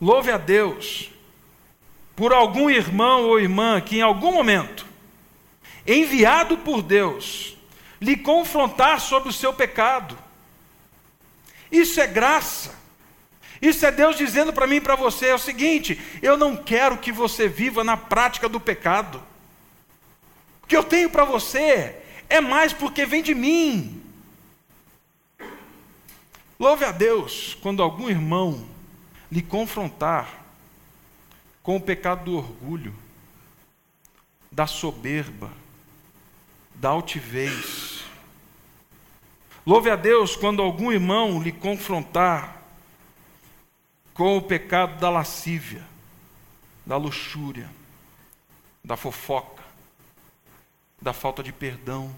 Louve 0.00 0.30
a 0.30 0.38
Deus 0.38 1.10
por 2.16 2.32
algum 2.32 2.68
irmão 2.68 3.24
ou 3.24 3.40
irmã 3.40 3.80
que 3.80 3.98
em 3.98 4.02
algum 4.02 4.32
momento, 4.32 4.86
enviado 5.86 6.58
por 6.58 6.82
Deus, 6.82 7.56
lhe 8.00 8.16
confrontar 8.16 9.00
sobre 9.00 9.28
o 9.28 9.32
seu 9.32 9.52
pecado. 9.52 10.16
Isso 11.70 12.00
é 12.00 12.06
graça. 12.06 12.79
Isso 13.60 13.84
é 13.84 13.92
Deus 13.92 14.16
dizendo 14.16 14.52
para 14.52 14.66
mim 14.66 14.76
e 14.76 14.80
para 14.80 14.96
você: 14.96 15.26
é 15.26 15.34
o 15.34 15.38
seguinte, 15.38 16.00
eu 16.22 16.36
não 16.36 16.56
quero 16.56 16.98
que 16.98 17.12
você 17.12 17.48
viva 17.48 17.84
na 17.84 17.96
prática 17.96 18.48
do 18.48 18.58
pecado. 18.58 19.22
O 20.62 20.66
que 20.66 20.76
eu 20.76 20.84
tenho 20.84 21.10
para 21.10 21.24
você 21.24 21.96
é 22.28 22.40
mais 22.40 22.72
porque 22.72 23.04
vem 23.04 23.22
de 23.22 23.34
mim. 23.34 24.02
Louve 26.58 26.84
a 26.84 26.92
Deus 26.92 27.56
quando 27.60 27.82
algum 27.82 28.08
irmão 28.08 28.66
lhe 29.30 29.42
confrontar 29.42 30.28
com 31.62 31.76
o 31.76 31.80
pecado 31.80 32.24
do 32.24 32.36
orgulho, 32.36 32.94
da 34.50 34.66
soberba, 34.66 35.50
da 36.74 36.88
altivez. 36.90 38.04
Louve 39.66 39.90
a 39.90 39.96
Deus 39.96 40.34
quando 40.36 40.62
algum 40.62 40.90
irmão 40.90 41.42
lhe 41.42 41.52
confrontar 41.52 42.59
com 44.20 44.36
o 44.36 44.42
pecado 44.42 45.00
da 45.00 45.08
lascívia, 45.08 45.82
da 46.84 46.98
luxúria, 46.98 47.70
da 48.84 48.94
fofoca, 48.94 49.62
da 51.00 51.14
falta 51.14 51.42
de 51.42 51.50
perdão. 51.50 52.14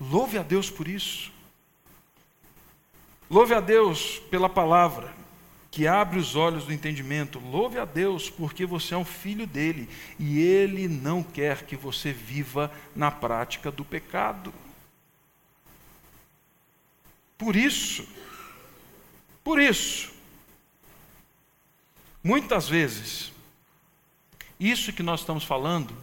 Louve 0.00 0.38
a 0.38 0.42
Deus 0.42 0.70
por 0.70 0.88
isso. 0.88 1.30
Louve 3.30 3.54
a 3.54 3.60
Deus 3.60 4.18
pela 4.28 4.48
palavra 4.48 5.14
que 5.70 5.86
abre 5.86 6.18
os 6.18 6.34
olhos 6.34 6.64
do 6.64 6.72
entendimento. 6.72 7.38
Louve 7.38 7.78
a 7.78 7.84
Deus, 7.84 8.28
porque 8.28 8.66
você 8.66 8.94
é 8.94 8.98
um 8.98 9.04
filho 9.04 9.46
dele 9.46 9.88
e 10.18 10.40
ele 10.40 10.88
não 10.88 11.22
quer 11.22 11.64
que 11.64 11.76
você 11.76 12.12
viva 12.12 12.72
na 12.92 13.12
prática 13.12 13.70
do 13.70 13.84
pecado. 13.84 14.52
Por 17.38 17.54
isso, 17.54 18.04
por 19.44 19.60
isso, 19.60 20.10
muitas 22.22 22.66
vezes, 22.66 23.30
isso 24.58 24.92
que 24.92 25.02
nós 25.02 25.20
estamos 25.20 25.44
falando, 25.44 25.94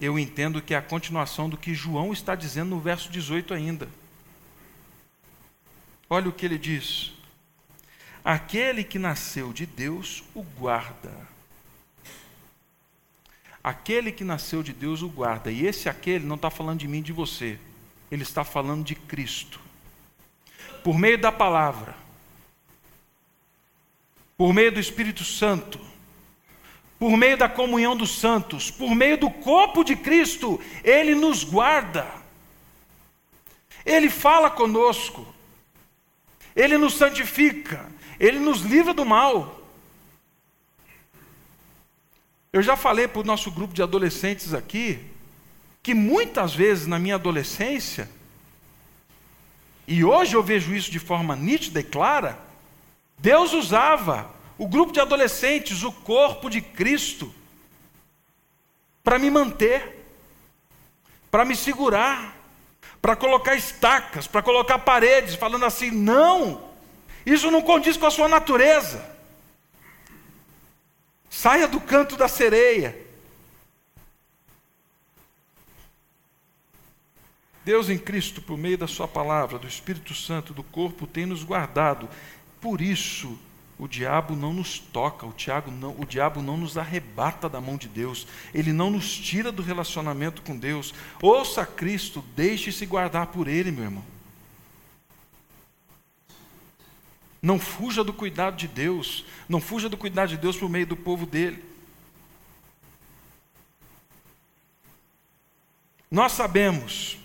eu 0.00 0.18
entendo 0.18 0.60
que 0.60 0.74
é 0.74 0.76
a 0.76 0.82
continuação 0.82 1.48
do 1.48 1.56
que 1.56 1.74
João 1.74 2.12
está 2.12 2.34
dizendo 2.34 2.70
no 2.70 2.80
verso 2.80 3.10
18 3.10 3.54
ainda. 3.54 3.88
Olha 6.10 6.28
o 6.28 6.32
que 6.32 6.44
ele 6.44 6.58
diz. 6.58 7.12
Aquele 8.24 8.84
que 8.84 8.98
nasceu 8.98 9.52
de 9.52 9.64
Deus 9.66 10.22
o 10.34 10.42
guarda. 10.42 11.12
Aquele 13.64 14.12
que 14.12 14.24
nasceu 14.24 14.62
de 14.62 14.72
Deus 14.72 15.02
o 15.02 15.08
guarda. 15.08 15.50
E 15.50 15.66
esse 15.66 15.88
aquele 15.88 16.24
não 16.24 16.36
está 16.36 16.50
falando 16.50 16.80
de 16.80 16.88
mim 16.88 17.02
de 17.02 17.12
você. 17.12 17.58
Ele 18.10 18.22
está 18.22 18.44
falando 18.44 18.84
de 18.84 18.94
Cristo. 18.94 19.60
Por 20.82 20.98
meio 20.98 21.18
da 21.18 21.32
palavra, 21.32 21.94
por 24.36 24.52
meio 24.52 24.72
do 24.72 24.80
Espírito 24.80 25.24
Santo, 25.24 25.80
por 26.98 27.16
meio 27.16 27.36
da 27.36 27.48
comunhão 27.48 27.96
dos 27.96 28.18
santos, 28.18 28.70
por 28.70 28.94
meio 28.94 29.18
do 29.18 29.30
corpo 29.30 29.84
de 29.84 29.96
Cristo, 29.96 30.60
Ele 30.82 31.14
nos 31.14 31.44
guarda. 31.44 32.06
Ele 33.84 34.10
fala 34.10 34.50
conosco. 34.50 35.34
Ele 36.58 36.76
nos 36.76 36.94
santifica, 36.94 37.86
ele 38.18 38.40
nos 38.40 38.62
livra 38.62 38.92
do 38.92 39.04
mal. 39.04 39.62
Eu 42.52 42.60
já 42.60 42.76
falei 42.76 43.06
para 43.06 43.20
o 43.20 43.24
nosso 43.24 43.48
grupo 43.48 43.72
de 43.72 43.80
adolescentes 43.80 44.52
aqui 44.52 44.98
que 45.84 45.94
muitas 45.94 46.52
vezes 46.52 46.88
na 46.88 46.98
minha 46.98 47.14
adolescência, 47.14 48.10
e 49.90 50.04
hoje 50.04 50.36
eu 50.36 50.42
vejo 50.42 50.74
isso 50.74 50.90
de 50.90 50.98
forma 50.98 51.34
nítida 51.34 51.80
e 51.80 51.82
clara, 51.82 52.38
Deus 53.16 53.54
usava 53.54 54.30
o 54.58 54.68
grupo 54.68 54.92
de 54.92 55.00
adolescentes, 55.00 55.82
o 55.82 55.90
corpo 55.90 56.50
de 56.50 56.60
Cristo, 56.60 57.34
para 59.02 59.18
me 59.18 59.30
manter, 59.30 60.06
para 61.30 61.42
me 61.42 61.56
segurar, 61.56 62.36
para 63.00 63.16
colocar 63.16 63.56
estacas, 63.56 64.26
para 64.26 64.42
colocar 64.42 64.78
paredes, 64.80 65.34
falando 65.34 65.64
assim: 65.64 65.90
não, 65.90 66.68
isso 67.24 67.50
não 67.50 67.62
condiz 67.62 67.96
com 67.96 68.04
a 68.04 68.10
sua 68.10 68.28
natureza. 68.28 69.16
Saia 71.30 71.66
do 71.66 71.80
canto 71.80 72.14
da 72.14 72.28
sereia. 72.28 73.07
Deus 77.68 77.90
em 77.90 77.98
Cristo, 77.98 78.40
por 78.40 78.56
meio 78.56 78.78
da 78.78 78.86
Sua 78.86 79.06
palavra, 79.06 79.58
do 79.58 79.68
Espírito 79.68 80.14
Santo, 80.14 80.54
do 80.54 80.62
corpo, 80.62 81.06
tem 81.06 81.26
nos 81.26 81.44
guardado. 81.44 82.08
Por 82.62 82.80
isso, 82.80 83.38
o 83.78 83.86
diabo 83.86 84.34
não 84.34 84.54
nos 84.54 84.78
toca, 84.78 85.26
o, 85.26 85.34
Tiago 85.34 85.70
não, 85.70 85.94
o 86.00 86.06
diabo 86.06 86.40
não 86.40 86.56
nos 86.56 86.78
arrebata 86.78 87.46
da 87.46 87.60
mão 87.60 87.76
de 87.76 87.86
Deus, 87.86 88.26
ele 88.54 88.72
não 88.72 88.90
nos 88.90 89.14
tira 89.14 89.52
do 89.52 89.60
relacionamento 89.60 90.40
com 90.40 90.56
Deus. 90.56 90.94
Ouça 91.20 91.66
Cristo, 91.66 92.24
deixe-se 92.34 92.86
guardar 92.86 93.26
por 93.26 93.46
Ele, 93.46 93.70
meu 93.70 93.84
irmão. 93.84 94.04
Não 97.42 97.58
fuja 97.58 98.02
do 98.02 98.14
cuidado 98.14 98.56
de 98.56 98.66
Deus. 98.66 99.26
Não 99.46 99.60
fuja 99.60 99.90
do 99.90 99.96
cuidado 99.98 100.30
de 100.30 100.38
Deus 100.38 100.56
por 100.56 100.70
meio 100.70 100.86
do 100.86 100.96
povo 100.96 101.26
dele. 101.26 101.62
Nós 106.10 106.32
sabemos, 106.32 107.18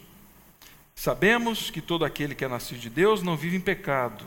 sabemos 1.04 1.70
que 1.70 1.82
todo 1.82 2.06
aquele 2.06 2.34
que 2.34 2.46
é 2.46 2.48
nascido 2.48 2.80
de 2.80 2.90
Deus 2.90 3.22
não 3.22 3.36
vive 3.36 3.58
em 3.58 3.60
pecado. 3.60 4.24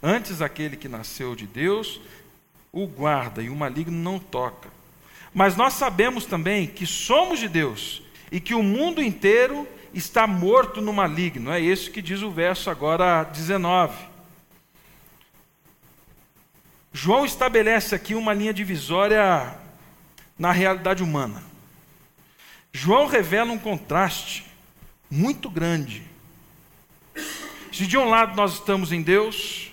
Antes, 0.00 0.40
aquele 0.40 0.76
que 0.76 0.88
nasceu 0.88 1.34
de 1.34 1.48
Deus 1.48 2.00
o 2.70 2.86
guarda 2.86 3.42
e 3.42 3.50
o 3.50 3.56
maligno 3.56 3.98
não 3.98 4.20
toca. 4.20 4.68
Mas 5.34 5.56
nós 5.56 5.72
sabemos 5.72 6.24
também 6.24 6.64
que 6.68 6.86
somos 6.86 7.40
de 7.40 7.48
Deus 7.48 8.00
e 8.30 8.38
que 8.38 8.54
o 8.54 8.62
mundo 8.62 9.02
inteiro 9.02 9.66
está 9.92 10.28
morto 10.28 10.80
no 10.80 10.92
maligno. 10.92 11.50
É 11.50 11.58
isso 11.58 11.90
que 11.90 12.00
diz 12.00 12.22
o 12.22 12.30
verso 12.30 12.70
agora 12.70 13.24
19. 13.24 13.98
João 16.92 17.26
estabelece 17.26 17.96
aqui 17.96 18.14
uma 18.14 18.32
linha 18.32 18.54
divisória 18.54 19.58
na 20.38 20.52
realidade 20.52 21.02
humana. 21.02 21.42
João 22.72 23.08
revela 23.08 23.50
um 23.50 23.58
contraste 23.58 24.47
muito 25.10 25.48
grande. 25.48 26.02
Se 27.72 27.86
de 27.86 27.96
um 27.96 28.08
lado 28.08 28.36
nós 28.36 28.54
estamos 28.54 28.92
em 28.92 29.02
Deus, 29.02 29.72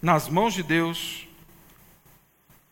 nas 0.00 0.28
mãos 0.28 0.54
de 0.54 0.62
Deus, 0.62 1.26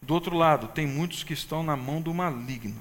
do 0.03 0.15
outro 0.15 0.37
lado 0.37 0.69
tem 0.69 0.87
muitos 0.87 1.23
que 1.23 1.33
estão 1.33 1.63
na 1.63 1.77
mão 1.77 2.01
do 2.01 2.13
maligno. 2.13 2.81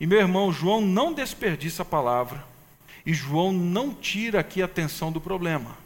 E 0.00 0.06
meu 0.06 0.18
irmão, 0.18 0.52
João 0.52 0.80
não 0.80 1.12
desperdiça 1.12 1.82
a 1.82 1.84
palavra, 1.84 2.44
e 3.06 3.12
João 3.14 3.52
não 3.52 3.94
tira 3.94 4.40
aqui 4.40 4.60
a 4.60 4.64
atenção 4.64 5.12
do 5.12 5.20
problema. 5.20 5.76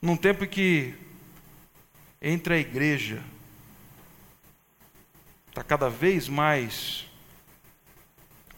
Num 0.00 0.16
tempo 0.16 0.46
que 0.46 0.94
entre 2.20 2.54
a 2.54 2.58
igreja 2.58 3.22
está 5.48 5.64
cada 5.64 5.88
vez 5.88 6.28
mais 6.28 7.05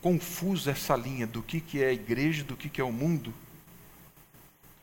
confusa 0.01 0.71
essa 0.71 0.97
linha 0.97 1.27
do 1.27 1.43
que, 1.43 1.61
que 1.61 1.83
é 1.83 1.89
a 1.89 1.93
igreja 1.93 2.45
do 2.45 2.57
que, 2.57 2.69
que 2.69 2.81
é 2.81 2.85
o 2.85 2.93
mundo. 2.93 3.33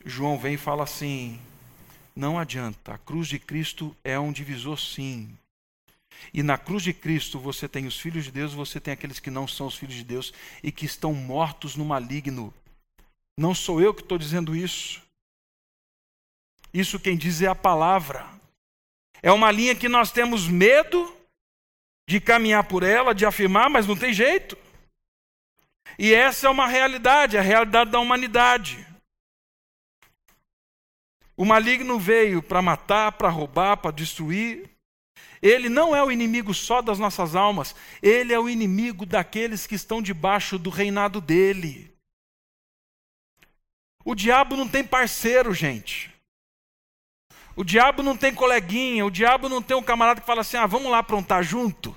João 0.04 0.38
vem 0.38 0.54
e 0.54 0.58
fala 0.58 0.84
assim: 0.84 1.40
não 2.14 2.38
adianta, 2.38 2.94
a 2.94 2.98
cruz 2.98 3.28
de 3.28 3.38
Cristo 3.38 3.94
é 4.02 4.18
um 4.18 4.32
divisor 4.32 4.78
sim. 4.78 5.36
E 6.32 6.42
na 6.42 6.56
cruz 6.56 6.82
de 6.82 6.92
Cristo 6.92 7.38
você 7.38 7.68
tem 7.68 7.86
os 7.86 7.98
filhos 7.98 8.24
de 8.24 8.30
Deus, 8.30 8.54
você 8.54 8.80
tem 8.80 8.94
aqueles 8.94 9.20
que 9.20 9.30
não 9.30 9.46
são 9.46 9.66
os 9.66 9.76
filhos 9.76 9.94
de 9.94 10.04
Deus 10.04 10.32
e 10.62 10.72
que 10.72 10.86
estão 10.86 11.12
mortos 11.12 11.76
no 11.76 11.84
maligno. 11.84 12.52
Não 13.38 13.54
sou 13.54 13.82
eu 13.82 13.92
que 13.92 14.00
estou 14.00 14.16
dizendo 14.16 14.56
isso. 14.56 15.02
Isso 16.72 16.98
quem 16.98 17.16
diz 17.16 17.42
é 17.42 17.46
a 17.46 17.54
palavra. 17.54 18.26
É 19.22 19.30
uma 19.30 19.50
linha 19.50 19.74
que 19.74 19.88
nós 19.88 20.10
temos 20.10 20.48
medo 20.48 21.14
de 22.08 22.20
caminhar 22.20 22.64
por 22.64 22.82
ela, 22.82 23.14
de 23.14 23.26
afirmar, 23.26 23.68
mas 23.68 23.86
não 23.86 23.96
tem 23.96 24.12
jeito. 24.12 24.56
E 25.98 26.12
essa 26.12 26.46
é 26.46 26.50
uma 26.50 26.66
realidade, 26.66 27.38
a 27.38 27.42
realidade 27.42 27.90
da 27.90 27.98
humanidade. 27.98 28.86
O 31.36 31.44
maligno 31.44 31.98
veio 31.98 32.42
para 32.42 32.62
matar, 32.62 33.12
para 33.12 33.28
roubar, 33.28 33.76
para 33.76 33.90
destruir. 33.90 34.70
Ele 35.42 35.68
não 35.68 35.94
é 35.94 36.02
o 36.02 36.10
inimigo 36.10 36.54
só 36.54 36.80
das 36.80 36.98
nossas 36.98 37.36
almas, 37.36 37.74
ele 38.02 38.32
é 38.32 38.38
o 38.38 38.48
inimigo 38.48 39.04
daqueles 39.04 39.66
que 39.66 39.74
estão 39.74 40.00
debaixo 40.00 40.58
do 40.58 40.70
reinado 40.70 41.20
dele. 41.20 41.94
O 44.04 44.14
diabo 44.14 44.56
não 44.56 44.68
tem 44.68 44.84
parceiro, 44.84 45.52
gente. 45.52 46.14
O 47.54 47.64
diabo 47.64 48.02
não 48.02 48.16
tem 48.16 48.34
coleguinha, 48.34 49.04
o 49.04 49.10
diabo 49.10 49.48
não 49.48 49.62
tem 49.62 49.76
um 49.76 49.82
camarada 49.82 50.20
que 50.20 50.26
fala 50.26 50.42
assim: 50.42 50.56
ah, 50.56 50.66
vamos 50.66 50.90
lá 50.90 50.98
aprontar 50.98 51.42
junto. 51.42 51.96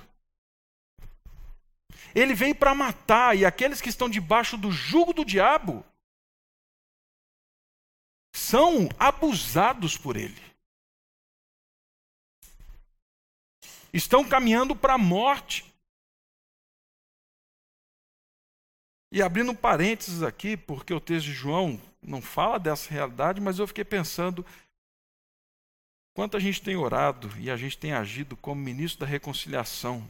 Ele 2.14 2.34
vem 2.34 2.54
para 2.54 2.74
matar, 2.74 3.36
e 3.36 3.44
aqueles 3.44 3.80
que 3.80 3.88
estão 3.88 4.08
debaixo 4.08 4.56
do 4.56 4.70
jugo 4.70 5.12
do 5.12 5.24
diabo 5.24 5.84
são 8.34 8.88
abusados 8.98 9.96
por 9.96 10.16
ele. 10.16 10.40
Estão 13.92 14.28
caminhando 14.28 14.74
para 14.74 14.94
a 14.94 14.98
morte. 14.98 15.64
E 19.12 19.20
abrindo 19.20 19.54
parênteses 19.54 20.22
aqui, 20.22 20.56
porque 20.56 20.94
o 20.94 21.00
texto 21.00 21.26
de 21.26 21.32
João 21.32 21.80
não 22.00 22.22
fala 22.22 22.58
dessa 22.58 22.88
realidade, 22.90 23.40
mas 23.40 23.58
eu 23.58 23.66
fiquei 23.66 23.84
pensando 23.84 24.46
Quanto 26.20 26.36
a 26.36 26.40
gente 26.40 26.60
tem 26.60 26.76
orado 26.76 27.30
e 27.38 27.50
a 27.50 27.56
gente 27.56 27.78
tem 27.78 27.92
agido 27.92 28.36
como 28.36 28.60
ministro 28.60 29.00
da 29.00 29.06
reconciliação 29.06 30.06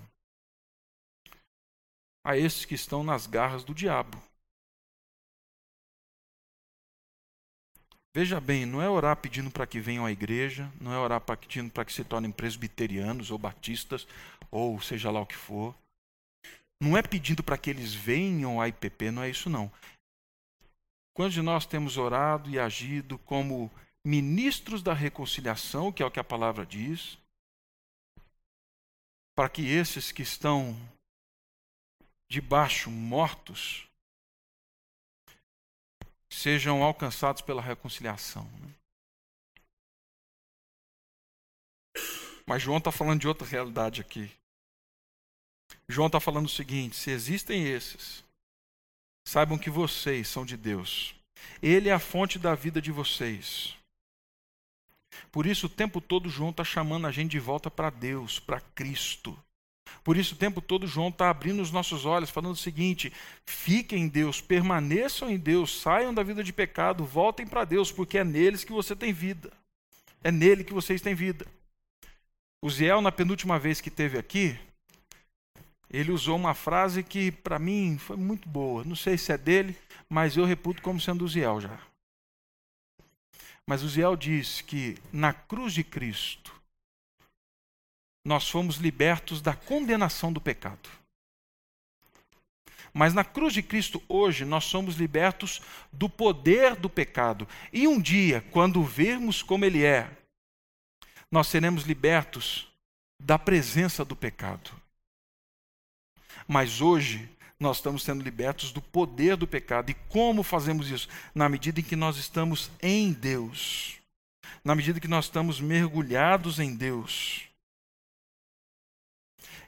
a 2.25 2.37
esses 2.37 2.65
que 2.65 2.75
estão 2.75 3.03
nas 3.03 3.27
garras 3.27 3.65
do 3.65 3.75
diabo. 3.75 4.21
Veja 8.13 8.41
bem, 8.41 8.67
não 8.67 8.83
é 8.83 8.89
orar 8.89 9.17
pedindo 9.17 9.51
para 9.51 9.67
que 9.67 9.79
venham 9.79 10.05
à 10.05 10.11
igreja, 10.11 10.71
não 10.81 10.93
é 10.93 10.99
orar 10.99 11.21
pedindo 11.21 11.71
para 11.71 11.85
que 11.85 11.93
se 11.93 12.03
tornem 12.03 12.33
presbiterianos 12.33 13.31
ou 13.31 13.39
batistas, 13.39 14.07
ou 14.51 14.81
seja 14.81 15.11
lá 15.11 15.21
o 15.21 15.27
que 15.27 15.37
for. 15.37 15.75
Não 16.83 16.97
é 16.97 17.03
pedindo 17.03 17.43
para 17.43 17.57
que 17.57 17.71
eles 17.71 17.95
venham 17.95 18.61
à 18.61 18.67
IPP, 18.67 19.13
não 19.13 19.23
é 19.23 19.31
isso 19.31 19.49
não. 19.49 19.71
Quantos 21.15 21.35
de 21.35 21.43
nós 21.43 21.67
temos 21.67 21.97
orado 21.97 22.51
e 22.51 22.59
agido 22.59 23.17
como 23.19 23.71
ministros 24.05 24.83
da 24.83 24.93
reconciliação, 24.93 25.93
que 25.93 26.03
é 26.03 26.07
o 26.07 26.11
que 26.11 26.19
a 26.19 26.25
palavra 26.25 26.67
diz, 26.67 27.17
para 29.37 29.49
que 29.49 29.63
esses 29.63 30.11
que 30.11 30.23
estão 30.23 30.77
debaixo 32.31 32.89
mortos 32.91 33.89
sejam 36.31 36.81
alcançados 36.81 37.43
pela 37.43 37.61
reconciliação. 37.61 38.49
Né? 38.61 38.75
Mas 42.47 42.63
João 42.63 42.79
está 42.79 42.93
falando 42.93 43.21
de 43.21 43.29
outra 43.29 43.47
realidade 43.47 44.01
aqui. 44.01 44.31
João 45.89 46.07
está 46.07 46.21
falando 46.21 46.47
o 46.47 46.49
seguinte: 46.49 46.95
se 46.95 47.11
existem 47.11 47.67
esses, 47.67 48.25
saibam 49.27 49.59
que 49.59 49.69
vocês 49.69 50.29
são 50.29 50.47
de 50.47 50.57
Deus. 50.57 51.15
Ele 51.61 51.89
é 51.89 51.93
a 51.93 51.99
fonte 51.99 52.39
da 52.39 52.55
vida 52.55 52.81
de 52.81 52.93
vocês. 52.93 53.77
Por 55.33 55.47
isso, 55.47 55.67
o 55.67 55.71
tempo 55.71 56.01
todo, 56.01 56.29
João 56.29 56.51
está 56.51 56.63
chamando 56.63 57.09
a 57.09 57.11
gente 57.11 57.33
de 57.33 57.41
volta 57.41 57.69
para 57.71 57.91
Deus, 57.91 58.39
para 58.39 58.61
Cristo. 58.61 59.37
Por 60.03 60.17
isso, 60.17 60.35
o 60.35 60.39
tempo 60.39 60.61
todo, 60.61 60.87
João 60.87 61.09
está 61.09 61.29
abrindo 61.29 61.61
os 61.61 61.71
nossos 61.71 62.05
olhos, 62.07 62.31
falando 62.31 62.55
o 62.55 62.57
seguinte: 62.57 63.13
fiquem 63.45 64.05
em 64.05 64.09
Deus, 64.09 64.41
permaneçam 64.41 65.31
em 65.31 65.39
Deus, 65.39 65.81
saiam 65.81 66.15
da 66.15 66.23
vida 66.23 66.43
de 66.43 66.53
pecado, 66.53 67.05
voltem 67.05 67.47
para 67.47 67.65
Deus, 67.65 67.93
porque 67.93 68.19
é 68.19 68.25
neles 68.25 68.65
que 68.65 68.73
você 68.73 68.97
tem 68.97 69.13
vida. 69.13 69.53
É 70.23 70.31
nele 70.31 70.65
que 70.65 70.73
vocês 70.73 71.01
têm 71.01 71.15
vida. 71.15 71.47
O 72.63 72.69
Ziel, 72.69 73.01
na 73.01 73.11
penúltima 73.11 73.59
vez 73.59 73.81
que 73.81 73.91
teve 73.91 74.19
aqui, 74.19 74.59
ele 75.91 76.13
usou 76.13 76.37
uma 76.37 76.55
frase 76.55 77.03
que, 77.03 77.33
para 77.33 77.59
mim, 77.59 77.99
foi 77.99 78.17
muito 78.17 78.49
boa. 78.49 78.85
Não 78.85 78.95
sei 78.95 79.19
se 79.19 79.33
é 79.33 79.39
dele, 79.39 79.77
mas 80.09 80.37
eu 80.37 80.45
reputo 80.45 80.83
como 80.83 81.01
sendo 81.01 81.25
o 81.25 81.29
Ziel 81.29 81.61
já. 81.61 81.79
Mas 83.67 83.83
o 83.83 83.89
Ziel 83.89 84.15
diz 84.17 84.61
que 84.61 84.97
na 85.13 85.33
cruz 85.33 85.73
de 85.73 85.83
Cristo 85.83 86.60
nós 88.25 88.49
fomos 88.49 88.77
libertos 88.77 89.41
da 89.41 89.55
condenação 89.55 90.33
do 90.33 90.41
pecado. 90.41 90.89
Mas 92.93 93.15
na 93.15 93.25
cruz 93.25 93.53
de 93.55 93.63
Cristo 93.63 94.03
hoje 94.09 94.45
nós 94.45 94.65
somos 94.65 94.97
libertos 94.97 95.61
do 95.93 96.09
poder 96.09 96.75
do 96.75 96.91
pecado. 96.91 97.47
E 97.73 97.87
um 97.87 98.01
dia, 98.01 98.45
quando 98.51 98.83
vermos 98.83 99.43
como 99.43 99.65
ele 99.65 99.85
é, 99.85 100.11
nós 101.31 101.47
seremos 101.47 101.85
libertos 101.85 102.67
da 103.21 103.39
presença 103.39 104.05
do 104.05 104.17
pecado. 104.17 104.71
Mas 106.49 106.81
hoje 106.81 107.29
nós 107.61 107.77
estamos 107.77 108.03
sendo 108.03 108.25
libertos 108.25 108.73
do 108.73 108.81
poder 108.81 109.37
do 109.37 109.47
pecado. 109.47 109.91
E 109.91 109.95
como 110.09 110.43
fazemos 110.43 110.91
isso? 110.91 111.09
Na 111.35 111.49
medida 111.49 111.79
em 111.79 111.85
que 111.85 111.95
nós 111.95 112.17
estamos 112.17 112.71
em 112.83 113.13
Deus. 113.13 113.99
Na 114.65 114.75
medida 114.75 114.99
que 114.99 115.07
nós 115.07 115.27
estamos 115.27 115.61
mergulhados 115.61 116.59
em 116.59 116.75
Deus. 116.75 117.50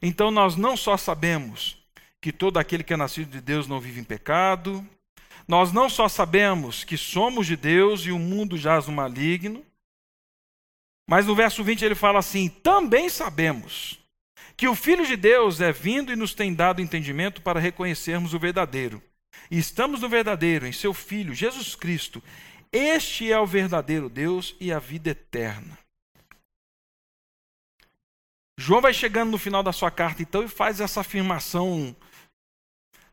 Então 0.02 0.32
nós 0.32 0.56
não 0.56 0.76
só 0.76 0.96
sabemos 0.96 1.78
que 2.20 2.32
todo 2.32 2.58
aquele 2.58 2.82
que 2.82 2.92
é 2.92 2.96
nascido 2.96 3.30
de 3.30 3.40
Deus 3.40 3.68
não 3.68 3.80
vive 3.80 4.00
em 4.00 4.04
pecado, 4.04 4.84
nós 5.46 5.72
não 5.72 5.88
só 5.88 6.08
sabemos 6.08 6.84
que 6.84 6.96
somos 6.96 7.46
de 7.46 7.56
Deus 7.56 8.04
e 8.04 8.10
o 8.10 8.18
mundo 8.18 8.58
jaz 8.58 8.86
no 8.88 8.92
maligno, 8.92 9.64
mas 11.08 11.26
no 11.26 11.34
verso 11.34 11.62
20 11.62 11.84
ele 11.84 11.94
fala 11.94 12.18
assim: 12.18 12.48
também 12.48 13.08
sabemos 13.08 13.98
que 14.56 14.68
o 14.68 14.74
Filho 14.74 15.06
de 15.06 15.16
Deus 15.16 15.60
é 15.60 15.72
vindo 15.72 16.12
e 16.12 16.16
nos 16.16 16.34
tem 16.34 16.54
dado 16.54 16.80
entendimento 16.80 17.42
para 17.42 17.60
reconhecermos 17.60 18.34
o 18.34 18.38
verdadeiro. 18.38 19.02
E 19.50 19.58
estamos 19.58 20.00
no 20.00 20.08
verdadeiro, 20.08 20.66
em 20.66 20.72
seu 20.72 20.94
Filho, 20.94 21.34
Jesus 21.34 21.74
Cristo. 21.74 22.22
Este 22.72 23.30
é 23.30 23.38
o 23.38 23.46
verdadeiro 23.46 24.08
Deus 24.08 24.56
e 24.58 24.72
a 24.72 24.78
vida 24.78 25.10
eterna. 25.10 25.81
João 28.58 28.80
vai 28.80 28.92
chegando 28.92 29.30
no 29.30 29.38
final 29.38 29.62
da 29.62 29.72
sua 29.72 29.90
carta, 29.90 30.22
então, 30.22 30.42
e 30.42 30.48
faz 30.48 30.80
essa 30.80 31.00
afirmação 31.00 31.96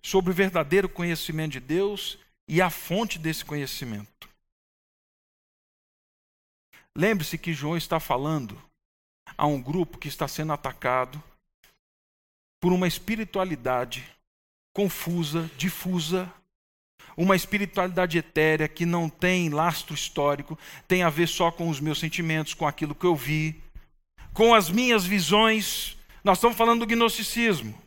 sobre 0.01 0.31
o 0.31 0.35
verdadeiro 0.35 0.89
conhecimento 0.89 1.53
de 1.53 1.59
Deus 1.59 2.17
e 2.47 2.61
a 2.61 2.69
fonte 2.69 3.17
desse 3.17 3.43
conhecimento. 3.45 4.29
Lembre-se 6.97 7.37
que 7.37 7.53
João 7.53 7.77
está 7.77 7.99
falando 7.99 8.61
a 9.37 9.45
um 9.45 9.61
grupo 9.61 9.97
que 9.97 10.07
está 10.07 10.27
sendo 10.27 10.51
atacado 10.51 11.21
por 12.59 12.73
uma 12.73 12.87
espiritualidade 12.87 14.05
confusa, 14.73 15.49
difusa, 15.57 16.31
uma 17.15 17.35
espiritualidade 17.35 18.17
etérea 18.17 18.67
que 18.67 18.85
não 18.85 19.09
tem 19.09 19.49
lastro 19.49 19.93
histórico, 19.93 20.57
tem 20.87 21.03
a 21.03 21.09
ver 21.09 21.27
só 21.27 21.51
com 21.51 21.69
os 21.69 21.79
meus 21.79 21.99
sentimentos, 21.99 22.53
com 22.53 22.67
aquilo 22.67 22.95
que 22.95 23.05
eu 23.05 23.15
vi, 23.15 23.61
com 24.33 24.53
as 24.53 24.69
minhas 24.69 25.05
visões. 25.05 25.97
Nós 26.23 26.37
estamos 26.37 26.57
falando 26.57 26.81
do 26.81 26.87
gnosticismo. 26.87 27.79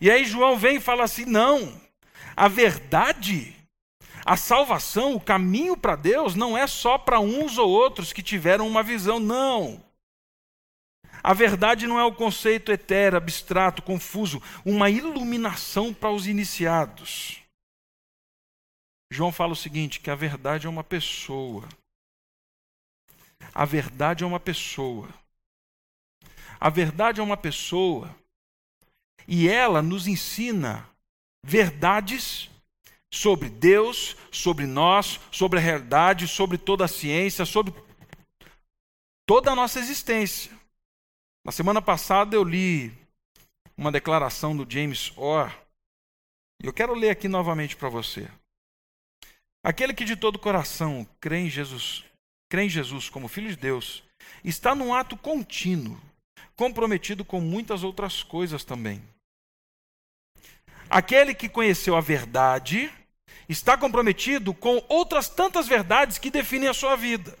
E 0.00 0.10
aí 0.10 0.24
João 0.24 0.56
vem 0.56 0.76
e 0.76 0.80
fala 0.80 1.04
assim: 1.04 1.24
não, 1.24 1.80
a 2.36 2.48
verdade, 2.48 3.54
a 4.24 4.36
salvação, 4.36 5.14
o 5.14 5.20
caminho 5.20 5.76
para 5.76 5.96
Deus 5.96 6.34
não 6.34 6.56
é 6.56 6.66
só 6.66 6.98
para 6.98 7.20
uns 7.20 7.58
ou 7.58 7.68
outros 7.68 8.12
que 8.12 8.22
tiveram 8.22 8.66
uma 8.66 8.82
visão, 8.82 9.18
não. 9.18 9.82
A 11.22 11.32
verdade 11.32 11.86
não 11.86 12.00
é 12.00 12.04
o 12.04 12.14
conceito 12.14 12.72
etéreo, 12.72 13.16
abstrato, 13.16 13.80
confuso, 13.80 14.42
uma 14.64 14.90
iluminação 14.90 15.94
para 15.94 16.10
os 16.10 16.26
iniciados. 16.26 17.40
João 19.12 19.30
fala 19.30 19.52
o 19.52 19.56
seguinte: 19.56 20.00
que 20.00 20.10
a 20.10 20.16
verdade 20.16 20.66
é 20.66 20.70
uma 20.70 20.82
pessoa. 20.82 21.68
A 23.54 23.64
verdade 23.64 24.24
é 24.24 24.26
uma 24.26 24.40
pessoa. 24.40 25.08
A 26.58 26.70
verdade 26.70 27.20
é 27.20 27.22
uma 27.22 27.36
pessoa. 27.36 28.14
E 29.26 29.48
ela 29.48 29.82
nos 29.82 30.06
ensina 30.06 30.88
verdades 31.44 32.50
sobre 33.12 33.48
Deus, 33.48 34.16
sobre 34.30 34.66
nós, 34.66 35.20
sobre 35.30 35.58
a 35.58 35.62
realidade, 35.62 36.26
sobre 36.26 36.56
toda 36.56 36.84
a 36.84 36.88
ciência, 36.88 37.44
sobre 37.44 37.74
toda 39.26 39.52
a 39.52 39.56
nossa 39.56 39.78
existência. 39.78 40.50
Na 41.44 41.52
semana 41.52 41.82
passada 41.82 42.34
eu 42.34 42.44
li 42.44 42.92
uma 43.76 43.92
declaração 43.92 44.56
do 44.56 44.70
James 44.70 45.12
Orr, 45.16 45.52
e 46.62 46.66
eu 46.66 46.72
quero 46.72 46.94
ler 46.94 47.10
aqui 47.10 47.28
novamente 47.28 47.76
para 47.76 47.88
você. 47.88 48.30
Aquele 49.64 49.92
que 49.92 50.04
de 50.04 50.16
todo 50.16 50.38
coração 50.38 51.06
crê 51.20 51.38
em 51.38 51.50
Jesus, 51.50 52.04
crê 52.52 52.64
em 52.64 52.68
Jesus 52.68 53.08
como 53.08 53.28
filho 53.28 53.48
de 53.48 53.56
Deus, 53.56 54.02
está 54.44 54.74
num 54.74 54.92
ato 54.92 55.16
contínuo, 55.16 55.98
comprometido 56.54 57.24
com 57.24 57.40
muitas 57.40 57.82
outras 57.82 58.22
coisas 58.22 58.62
também. 58.62 59.02
Aquele 60.90 61.34
que 61.34 61.48
conheceu 61.48 61.96
a 61.96 62.02
verdade 62.02 62.92
está 63.48 63.78
comprometido 63.78 64.52
com 64.52 64.84
outras 64.86 65.30
tantas 65.30 65.66
verdades 65.66 66.18
que 66.18 66.30
definem 66.30 66.68
a 66.68 66.74
sua 66.74 66.94
vida. 66.94 67.38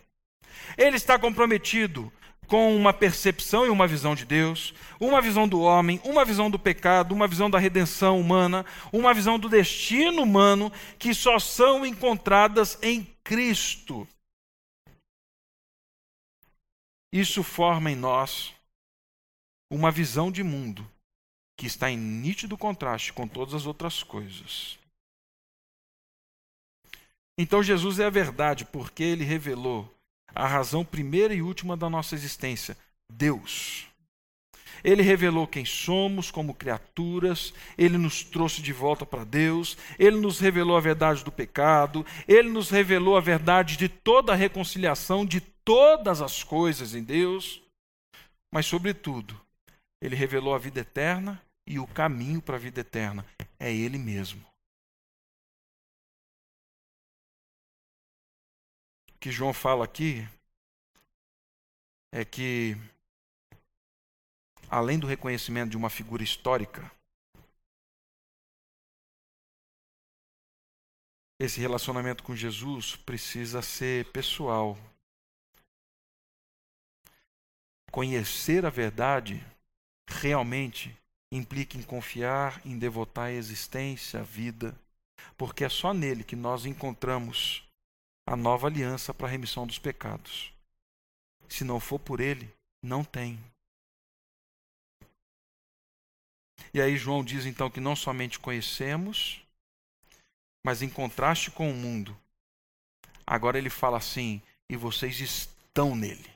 Ele 0.78 0.96
está 0.96 1.18
comprometido 1.18 2.10
com 2.46 2.74
uma 2.74 2.94
percepção 2.94 3.66
e 3.66 3.68
uma 3.68 3.86
visão 3.86 4.14
de 4.14 4.24
Deus, 4.24 4.72
uma 4.98 5.20
visão 5.20 5.46
do 5.46 5.60
homem, 5.60 6.00
uma 6.04 6.24
visão 6.24 6.50
do 6.50 6.58
pecado, 6.58 7.12
uma 7.12 7.28
visão 7.28 7.50
da 7.50 7.58
redenção 7.58 8.18
humana, 8.18 8.64
uma 8.90 9.12
visão 9.12 9.38
do 9.38 9.50
destino 9.50 10.22
humano, 10.22 10.72
que 10.98 11.12
só 11.12 11.38
são 11.38 11.84
encontradas 11.84 12.78
em 12.80 13.06
Cristo. 13.22 14.08
Isso 17.12 17.42
forma 17.42 17.90
em 17.90 17.96
nós 17.96 18.54
uma 19.70 19.90
visão 19.90 20.32
de 20.32 20.42
mundo 20.42 20.90
que 21.58 21.66
está 21.66 21.90
em 21.90 21.96
nítido 21.96 22.56
contraste 22.56 23.12
com 23.12 23.28
todas 23.28 23.54
as 23.54 23.66
outras 23.66 24.02
coisas. 24.02 24.78
Então 27.38 27.62
Jesus 27.62 27.98
é 27.98 28.06
a 28.06 28.10
verdade, 28.10 28.64
porque 28.64 29.02
ele 29.02 29.24
revelou 29.24 29.92
a 30.34 30.46
razão 30.46 30.84
primeira 30.84 31.34
e 31.34 31.42
última 31.42 31.76
da 31.76 31.88
nossa 31.90 32.14
existência: 32.14 32.76
Deus. 33.10 33.91
Ele 34.84 35.02
revelou 35.02 35.46
quem 35.46 35.64
somos 35.64 36.30
como 36.30 36.54
criaturas, 36.54 37.52
ele 37.76 37.98
nos 37.98 38.22
trouxe 38.22 38.60
de 38.62 38.72
volta 38.72 39.06
para 39.06 39.24
Deus, 39.24 39.76
ele 39.98 40.16
nos 40.16 40.38
revelou 40.38 40.76
a 40.76 40.80
verdade 40.80 41.24
do 41.24 41.32
pecado, 41.32 42.04
ele 42.26 42.48
nos 42.48 42.70
revelou 42.70 43.16
a 43.16 43.20
verdade 43.20 43.76
de 43.76 43.88
toda 43.88 44.32
a 44.32 44.36
reconciliação 44.36 45.24
de 45.24 45.40
todas 45.40 46.20
as 46.20 46.42
coisas 46.42 46.94
em 46.94 47.02
Deus, 47.02 47.62
mas, 48.52 48.66
sobretudo, 48.66 49.40
ele 50.00 50.16
revelou 50.16 50.54
a 50.54 50.58
vida 50.58 50.80
eterna 50.80 51.40
e 51.66 51.78
o 51.78 51.86
caminho 51.86 52.42
para 52.42 52.56
a 52.56 52.58
vida 52.58 52.80
eterna. 52.80 53.24
É 53.58 53.72
Ele 53.72 53.96
mesmo. 53.96 54.44
que 59.22 59.30
João 59.30 59.52
fala 59.54 59.84
aqui 59.84 60.26
é 62.10 62.24
que, 62.24 62.76
além 64.72 64.98
do 64.98 65.06
reconhecimento 65.06 65.68
de 65.68 65.76
uma 65.76 65.90
figura 65.90 66.22
histórica, 66.22 66.90
esse 71.38 71.60
relacionamento 71.60 72.22
com 72.22 72.34
Jesus 72.34 72.96
precisa 72.96 73.60
ser 73.60 74.10
pessoal. 74.12 74.78
Conhecer 77.90 78.64
a 78.64 78.70
verdade 78.70 79.44
realmente 80.08 80.96
implica 81.30 81.76
em 81.76 81.82
confiar, 81.82 82.64
em 82.64 82.78
devotar 82.78 83.26
a 83.26 83.32
existência, 83.32 84.20
a 84.20 84.22
vida, 84.22 84.74
porque 85.36 85.64
é 85.64 85.68
só 85.68 85.92
nele 85.92 86.24
que 86.24 86.34
nós 86.34 86.64
encontramos 86.64 87.62
a 88.26 88.34
nova 88.34 88.68
aliança 88.68 89.12
para 89.12 89.26
a 89.26 89.30
remissão 89.30 89.66
dos 89.66 89.78
pecados. 89.78 90.50
Se 91.46 91.62
não 91.62 91.78
for 91.78 91.98
por 91.98 92.20
ele, 92.20 92.50
não 92.82 93.04
tem. 93.04 93.38
E 96.74 96.80
aí 96.80 96.96
João 96.96 97.22
diz 97.22 97.44
então 97.44 97.70
que 97.70 97.80
não 97.80 97.94
somente 97.94 98.38
conhecemos, 98.38 99.42
mas 100.64 100.80
em 100.80 100.88
contraste 100.88 101.50
com 101.50 101.70
o 101.70 101.74
mundo, 101.74 102.16
agora 103.26 103.58
ele 103.58 103.70
fala 103.70 103.98
assim: 103.98 104.40
e 104.68 104.76
vocês 104.76 105.20
estão 105.20 105.94
nele. 105.94 106.30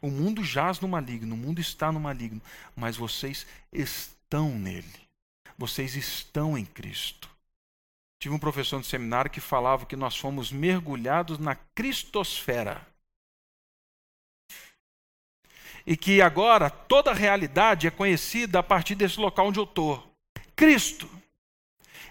O 0.00 0.08
mundo 0.08 0.44
jaz 0.44 0.78
no 0.78 0.86
maligno, 0.86 1.34
o 1.34 1.38
mundo 1.38 1.60
está 1.60 1.90
no 1.90 1.98
maligno, 1.98 2.40
mas 2.76 2.96
vocês 2.96 3.44
estão 3.72 4.50
nele. 4.50 5.08
Vocês 5.56 5.96
estão 5.96 6.56
em 6.56 6.64
Cristo. 6.64 7.28
Tive 8.20 8.34
um 8.34 8.38
professor 8.38 8.78
no 8.78 8.84
seminário 8.84 9.30
que 9.30 9.40
falava 9.40 9.86
que 9.86 9.96
nós 9.96 10.16
fomos 10.16 10.52
mergulhados 10.52 11.38
na 11.38 11.56
cristosfera. 11.56 12.86
E 15.90 15.96
que 15.96 16.20
agora 16.20 16.68
toda 16.68 17.12
a 17.12 17.14
realidade 17.14 17.86
é 17.86 17.90
conhecida 17.90 18.58
a 18.58 18.62
partir 18.62 18.94
desse 18.94 19.18
local 19.18 19.46
onde 19.46 19.58
eu 19.58 19.64
estou. 19.64 20.14
Cristo. 20.54 21.08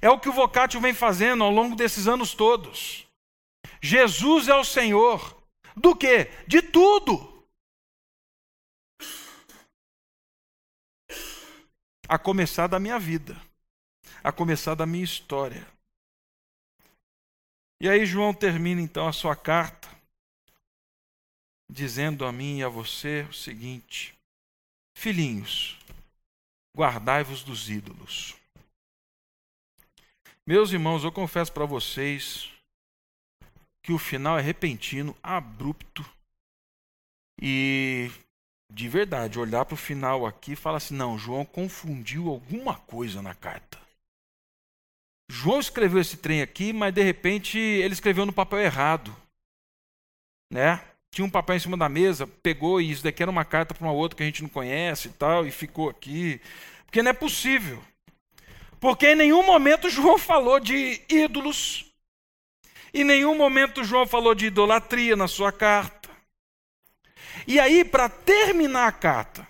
É 0.02 0.10
o 0.10 0.20
que 0.20 0.28
o 0.28 0.34
Vocatio 0.34 0.82
vem 0.82 0.96
fazendo 0.96 1.44
ao 1.44 1.52
longo 1.52 1.76
desses 1.76 2.08
anos 2.08 2.34
todos. 2.34 3.08
Jesus 3.80 4.48
é 4.48 4.56
o 4.56 4.63
Senhor. 4.63 5.40
Do 5.76 5.96
que? 5.96 6.26
De 6.48 6.60
tudo. 6.60 7.48
A 12.10 12.18
começar 12.18 12.66
da 12.66 12.80
minha 12.80 12.98
vida. 12.98 13.40
A 14.24 14.32
começar 14.32 14.74
da 14.74 14.88
minha 14.88 15.04
história. 15.04 15.68
E 17.80 17.88
aí 17.88 18.08
João 18.08 18.34
termina 18.34 18.82
então 18.82 19.08
a 19.08 19.13
sua 19.13 19.36
carta, 19.36 19.87
dizendo 21.69 22.25
a 22.25 22.32
mim 22.32 22.60
e 22.60 22.63
a 22.63 22.69
você 22.69 23.25
o 23.30 23.34
seguinte: 23.34 24.13
Filhinhos, 24.95 25.77
guardai-vos 26.75 27.43
dos 27.43 27.69
ídolos. 27.69 28.36
Meus 30.45 30.71
irmãos, 30.71 31.03
eu 31.03 31.12
confesso 31.12 31.51
para 31.51 31.65
vocês 31.65 32.49
que 33.84 33.91
o 33.91 33.97
final 33.97 34.39
é 34.39 34.41
repentino, 34.41 35.15
abrupto 35.21 36.06
e 37.41 38.10
de 38.69 38.89
verdade, 38.89 39.39
olhar 39.39 39.63
para 39.65 39.75
o 39.75 39.77
final 39.77 40.25
aqui 40.25 40.51
e 40.53 40.56
falar 40.56 40.77
assim: 40.77 40.95
não, 40.95 41.17
João 41.17 41.45
confundiu 41.45 42.30
alguma 42.30 42.75
coisa 42.75 43.21
na 43.21 43.34
carta. 43.34 43.80
João 45.30 45.60
escreveu 45.60 45.99
esse 45.99 46.17
trem 46.17 46.41
aqui, 46.41 46.71
mas 46.71 46.93
de 46.93 47.03
repente 47.03 47.58
ele 47.58 47.93
escreveu 47.93 48.25
no 48.25 48.34
papel 48.34 48.60
errado. 48.60 49.15
Né? 50.51 50.84
Tinha 51.13 51.26
um 51.26 51.30
papel 51.30 51.56
em 51.56 51.60
cima 51.60 51.78
da 51.78 51.89
mesa, 51.89 52.28
pegou 52.28 52.80
e 52.80 52.91
isso 52.91 53.04
daqui 53.04 53.24
era 53.24 53.32
uma 53.32 53.46
carta 53.46 53.74
para 53.74 53.86
uma 53.86 53.93
outra 53.93 54.17
que 54.17 54.24
a 54.24 54.26
gente 54.26 54.43
não 54.43 54.50
conhece 54.50 55.08
e 55.08 55.12
tal, 55.12 55.46
e 55.46 55.52
ficou 55.52 55.89
aqui. 55.89 56.39
Porque 56.86 57.02
não 57.02 57.12
é 57.12 57.13
possível. 57.13 57.84
Porque 58.80 59.08
em 59.08 59.15
nenhum 59.15 59.43
momento 59.43 59.89
João 59.89 60.17
falou 60.17 60.60
de 60.60 61.02
ídolos. 61.10 61.86
Em 62.93 63.04
nenhum 63.04 63.36
momento 63.36 63.84
João 63.84 64.06
falou 64.06 64.36
de 64.36 64.46
idolatria 64.46 65.15
na 65.15 65.28
sua 65.28 65.52
carta. 65.52 66.10
E 67.48 67.60
aí, 67.60 67.84
para 67.84 68.10
terminar 68.10 68.88
a 68.88 68.91
carta, 68.91 69.48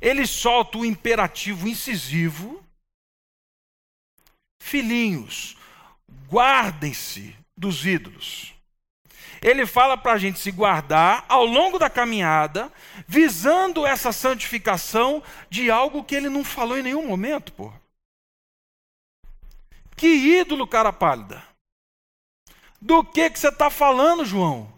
ele 0.00 0.26
solta 0.26 0.78
o 0.78 0.84
imperativo 0.84 1.68
incisivo 1.68 2.66
Filhinhos, 4.66 5.56
guardem-se 6.28 7.36
dos 7.56 7.86
ídolos. 7.86 8.52
Ele 9.42 9.66
fala 9.66 9.96
para 9.96 10.12
a 10.12 10.18
gente 10.18 10.38
se 10.38 10.50
guardar 10.50 11.24
ao 11.28 11.44
longo 11.44 11.78
da 11.78 11.90
caminhada, 11.90 12.72
visando 13.06 13.86
essa 13.86 14.12
santificação 14.12 15.22
de 15.50 15.70
algo 15.70 16.04
que 16.04 16.14
ele 16.14 16.28
não 16.28 16.44
falou 16.44 16.78
em 16.78 16.82
nenhum 16.82 17.06
momento, 17.06 17.52
pô. 17.52 17.72
Que 19.96 20.06
ídolo, 20.06 20.66
cara 20.66 20.92
pálida? 20.92 21.42
Do 22.80 23.02
que 23.02 23.30
que 23.30 23.38
você 23.38 23.48
está 23.48 23.70
falando, 23.70 24.24
João? 24.24 24.72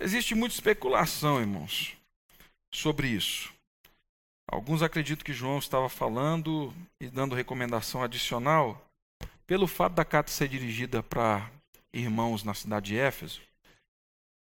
Existe 0.00 0.34
muita 0.34 0.54
especulação, 0.54 1.40
irmãos, 1.40 1.96
sobre 2.72 3.08
isso. 3.08 3.54
Alguns 4.50 4.82
acreditam 4.82 5.24
que 5.24 5.32
João 5.32 5.58
estava 5.58 5.88
falando 5.88 6.74
e 7.00 7.08
dando 7.08 7.34
recomendação 7.34 8.02
adicional 8.02 8.84
pelo 9.46 9.66
fato 9.66 9.94
da 9.94 10.04
carta 10.04 10.30
ser 10.30 10.48
dirigida 10.48 11.02
para 11.02 11.50
irmãos 11.92 12.42
na 12.42 12.54
cidade 12.54 12.86
de 12.86 12.98
Éfeso. 12.98 13.40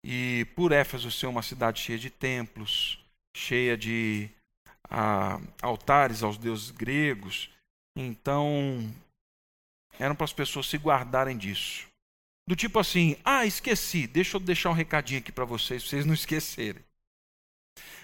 E 0.05 0.47
por 0.57 0.73
Éfeso 0.73 1.11
ser 1.11 1.27
uma 1.27 1.43
cidade 1.43 1.81
cheia 1.81 1.99
de 1.99 2.11
templos, 2.11 2.99
cheia 3.37 3.77
de 3.77 4.31
ah, 4.89 5.39
altares 5.61 6.23
aos 6.23 6.39
deuses 6.39 6.71
gregos, 6.71 7.51
então 7.97 8.93
eram 9.99 10.15
para 10.15 10.25
as 10.25 10.33
pessoas 10.33 10.67
se 10.67 10.79
guardarem 10.79 11.37
disso. 11.37 11.89
Do 12.49 12.57
tipo 12.57 12.79
assim, 12.79 13.17
ah, 13.25 13.45
esqueci, 13.45 14.07
deixa 14.07 14.37
eu 14.37 14.41
deixar 14.41 14.71
um 14.71 14.75
recadinho 14.75 15.21
aqui 15.21 15.31
para 15.31 15.45
vocês, 15.45 15.85
vocês 15.85 16.07
não 16.07 16.15
esquecerem. 16.15 16.83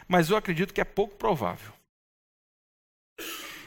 Mas 0.07 0.31
eu 0.31 0.37
acredito 0.37 0.73
que 0.73 0.81
é 0.81 0.85
pouco 0.85 1.17
provável. 1.17 1.73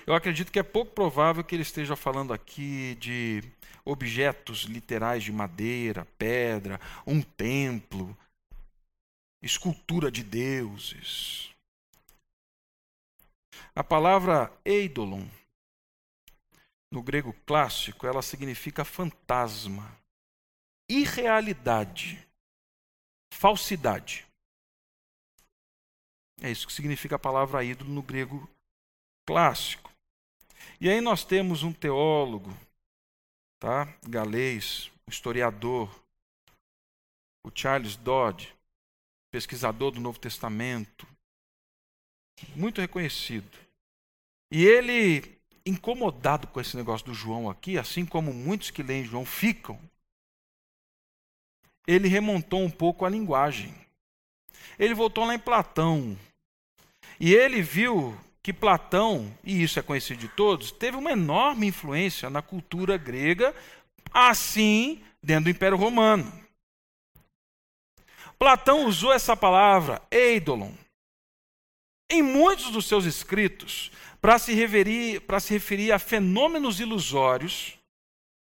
Eu 0.09 0.15
acredito 0.15 0.51
que 0.51 0.57
é 0.57 0.63
pouco 0.63 0.91
provável 0.91 1.43
que 1.43 1.53
ele 1.53 1.61
esteja 1.61 1.95
falando 1.95 2.33
aqui 2.33 2.95
de 2.95 3.43
objetos 3.85 4.61
literais 4.61 5.23
de 5.23 5.31
madeira, 5.31 6.03
pedra, 6.17 6.81
um 7.05 7.21
templo, 7.21 8.17
escultura 9.39 10.09
de 10.09 10.23
deuses. 10.23 11.53
A 13.75 13.83
palavra 13.83 14.51
eidolon, 14.65 15.27
no 16.91 17.03
grego 17.03 17.31
clássico, 17.45 18.07
ela 18.07 18.23
significa 18.23 18.83
fantasma, 18.83 19.95
irrealidade, 20.89 22.27
falsidade. 23.31 24.25
É 26.41 26.49
isso 26.49 26.65
que 26.65 26.73
significa 26.73 27.15
a 27.15 27.19
palavra 27.19 27.63
ídolo 27.63 27.91
no 27.91 28.01
grego 28.01 28.49
clássico. 29.23 29.88
E 30.79 30.89
aí 30.89 31.01
nós 31.01 31.23
temos 31.23 31.63
um 31.63 31.73
teólogo, 31.73 32.55
tá? 33.59 33.85
galês, 34.07 34.91
um 35.07 35.11
historiador, 35.11 35.89
o 37.45 37.51
Charles 37.53 37.95
Dodd, 37.95 38.53
pesquisador 39.31 39.91
do 39.91 39.99
Novo 39.99 40.19
Testamento, 40.19 41.07
muito 42.55 42.81
reconhecido. 42.81 43.57
E 44.51 44.65
ele, 44.65 45.37
incomodado 45.65 46.47
com 46.47 46.59
esse 46.59 46.75
negócio 46.75 47.05
do 47.05 47.13
João 47.13 47.49
aqui, 47.49 47.77
assim 47.77 48.05
como 48.05 48.33
muitos 48.33 48.71
que 48.71 48.81
leem 48.81 49.03
João 49.03 49.25
ficam, 49.25 49.79
ele 51.85 52.07
remontou 52.07 52.61
um 52.61 52.69
pouco 52.69 53.05
a 53.05 53.09
linguagem. 53.09 53.73
Ele 54.77 54.93
voltou 54.93 55.25
lá 55.25 55.33
em 55.33 55.39
Platão. 55.39 56.17
E 57.19 57.33
ele 57.33 57.61
viu 57.61 58.17
que 58.41 58.53
Platão, 58.53 59.35
e 59.43 59.61
isso 59.61 59.79
é 59.79 59.81
conhecido 59.81 60.19
de 60.19 60.27
todos, 60.29 60.71
teve 60.71 60.97
uma 60.97 61.11
enorme 61.11 61.67
influência 61.67 62.29
na 62.29 62.41
cultura 62.41 62.97
grega, 62.97 63.53
assim 64.13 65.03
dentro 65.21 65.45
do 65.45 65.49
Império 65.49 65.77
Romano. 65.77 66.31
Platão 68.37 68.85
usou 68.85 69.11
essa 69.11 69.35
palavra, 69.35 70.01
eidolon, 70.09 70.71
em 72.09 72.21
muitos 72.21 72.71
dos 72.71 72.87
seus 72.87 73.05
escritos 73.05 73.91
para 74.21 74.39
se, 74.39 74.53
referir, 74.53 75.21
se 75.41 75.53
referir 75.53 75.91
a 75.91 75.99
fenômenos 75.99 76.79
ilusórios 76.79 77.77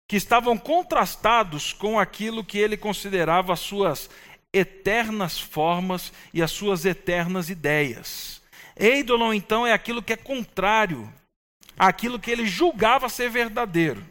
que 0.08 0.16
estavam 0.16 0.56
contrastados 0.56 1.72
com 1.72 1.98
aquilo 1.98 2.44
que 2.44 2.58
ele 2.58 2.76
considerava 2.76 3.52
as 3.52 3.60
suas 3.60 4.08
eternas 4.52 5.38
formas 5.38 6.12
e 6.32 6.42
as 6.42 6.50
suas 6.50 6.84
eternas 6.84 7.50
ideias. 7.50 8.39
Eidolon, 8.80 9.34
então, 9.34 9.66
é 9.66 9.74
aquilo 9.74 10.02
que 10.02 10.14
é 10.14 10.16
contrário 10.16 11.12
àquilo 11.78 12.18
que 12.18 12.30
ele 12.30 12.46
julgava 12.46 13.10
ser 13.10 13.28
verdadeiro. 13.28 14.02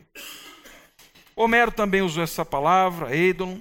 Homero 1.35 1.71
também 1.71 2.01
usou 2.01 2.23
essa 2.23 2.45
palavra, 2.45 3.15
eidolon, 3.15 3.59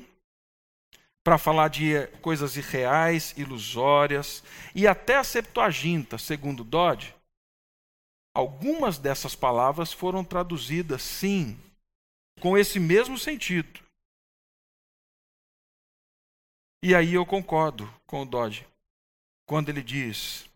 para 1.24 1.38
falar 1.38 1.68
de 1.68 2.06
coisas 2.20 2.56
irreais, 2.56 3.34
ilusórias, 3.36 4.42
e 4.74 4.86
até 4.86 5.16
a 5.16 5.24
Septuaginta, 5.24 6.18
segundo 6.18 6.64
Dodd, 6.64 7.14
algumas 8.34 8.98
dessas 8.98 9.34
palavras 9.34 9.92
foram 9.92 10.24
traduzidas, 10.24 11.02
sim, 11.02 11.58
com 12.40 12.56
esse 12.56 12.78
mesmo 12.80 13.18
sentido. 13.18 13.80
E 16.82 16.94
aí 16.94 17.14
eu 17.14 17.26
concordo 17.26 17.92
com 18.06 18.22
o 18.22 18.26
Dodge, 18.26 18.66
quando 19.46 19.68
ele 19.68 19.82
diz: 19.82 20.47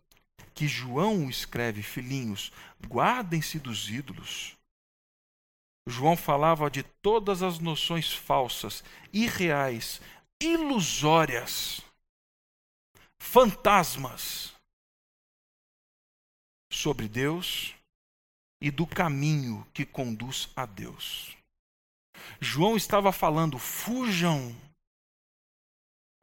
que 0.53 0.67
João 0.67 1.29
escreve, 1.29 1.81
filhinhos, 1.81 2.51
guardem-se 2.85 3.59
dos 3.59 3.89
ídolos. 3.89 4.55
João 5.87 6.15
falava 6.15 6.69
de 6.69 6.83
todas 6.83 7.41
as 7.41 7.59
noções 7.59 8.13
falsas, 8.13 8.83
irreais, 9.11 9.99
ilusórias, 10.41 11.81
fantasmas 13.21 14.53
sobre 16.71 17.07
Deus 17.07 17.73
e 18.61 18.71
do 18.71 18.87
caminho 18.87 19.67
que 19.73 19.85
conduz 19.85 20.49
a 20.55 20.65
Deus. 20.65 21.35
João 22.39 22.77
estava 22.77 23.11
falando: 23.11 23.59
fujam 23.59 24.55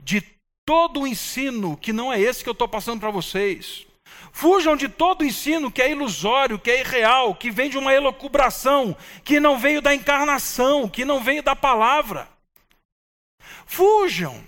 de 0.02 0.22
todo 0.66 1.00
o 1.00 1.06
ensino 1.06 1.76
que 1.76 1.92
não 1.92 2.12
é 2.12 2.20
esse 2.20 2.42
que 2.42 2.48
eu 2.48 2.52
estou 2.52 2.68
passando 2.68 3.00
para 3.00 3.10
vocês. 3.10 3.86
Fujam 4.32 4.76
de 4.76 4.88
todo 4.88 5.24
ensino 5.24 5.70
que 5.70 5.82
é 5.82 5.90
ilusório, 5.90 6.58
que 6.58 6.70
é 6.70 6.80
irreal, 6.80 7.34
que 7.34 7.50
vem 7.50 7.68
de 7.68 7.78
uma 7.78 7.92
elocubração, 7.92 8.96
que 9.24 9.40
não 9.40 9.58
veio 9.58 9.82
da 9.82 9.94
encarnação, 9.94 10.88
que 10.88 11.04
não 11.04 11.20
veio 11.20 11.42
da 11.42 11.56
palavra. 11.56 12.28
Fujam. 13.66 14.42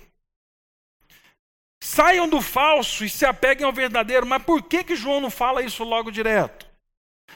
Saiam 1.81 2.29
do 2.29 2.41
falso 2.41 3.03
e 3.03 3.09
se 3.09 3.25
apeguem 3.25 3.65
ao 3.65 3.73
verdadeiro. 3.73 4.25
Mas 4.25 4.41
por 4.43 4.63
que, 4.63 4.83
que 4.83 4.95
João 4.95 5.19
não 5.19 5.29
fala 5.29 5.61
isso 5.61 5.83
logo 5.83 6.11
direto? 6.11 6.65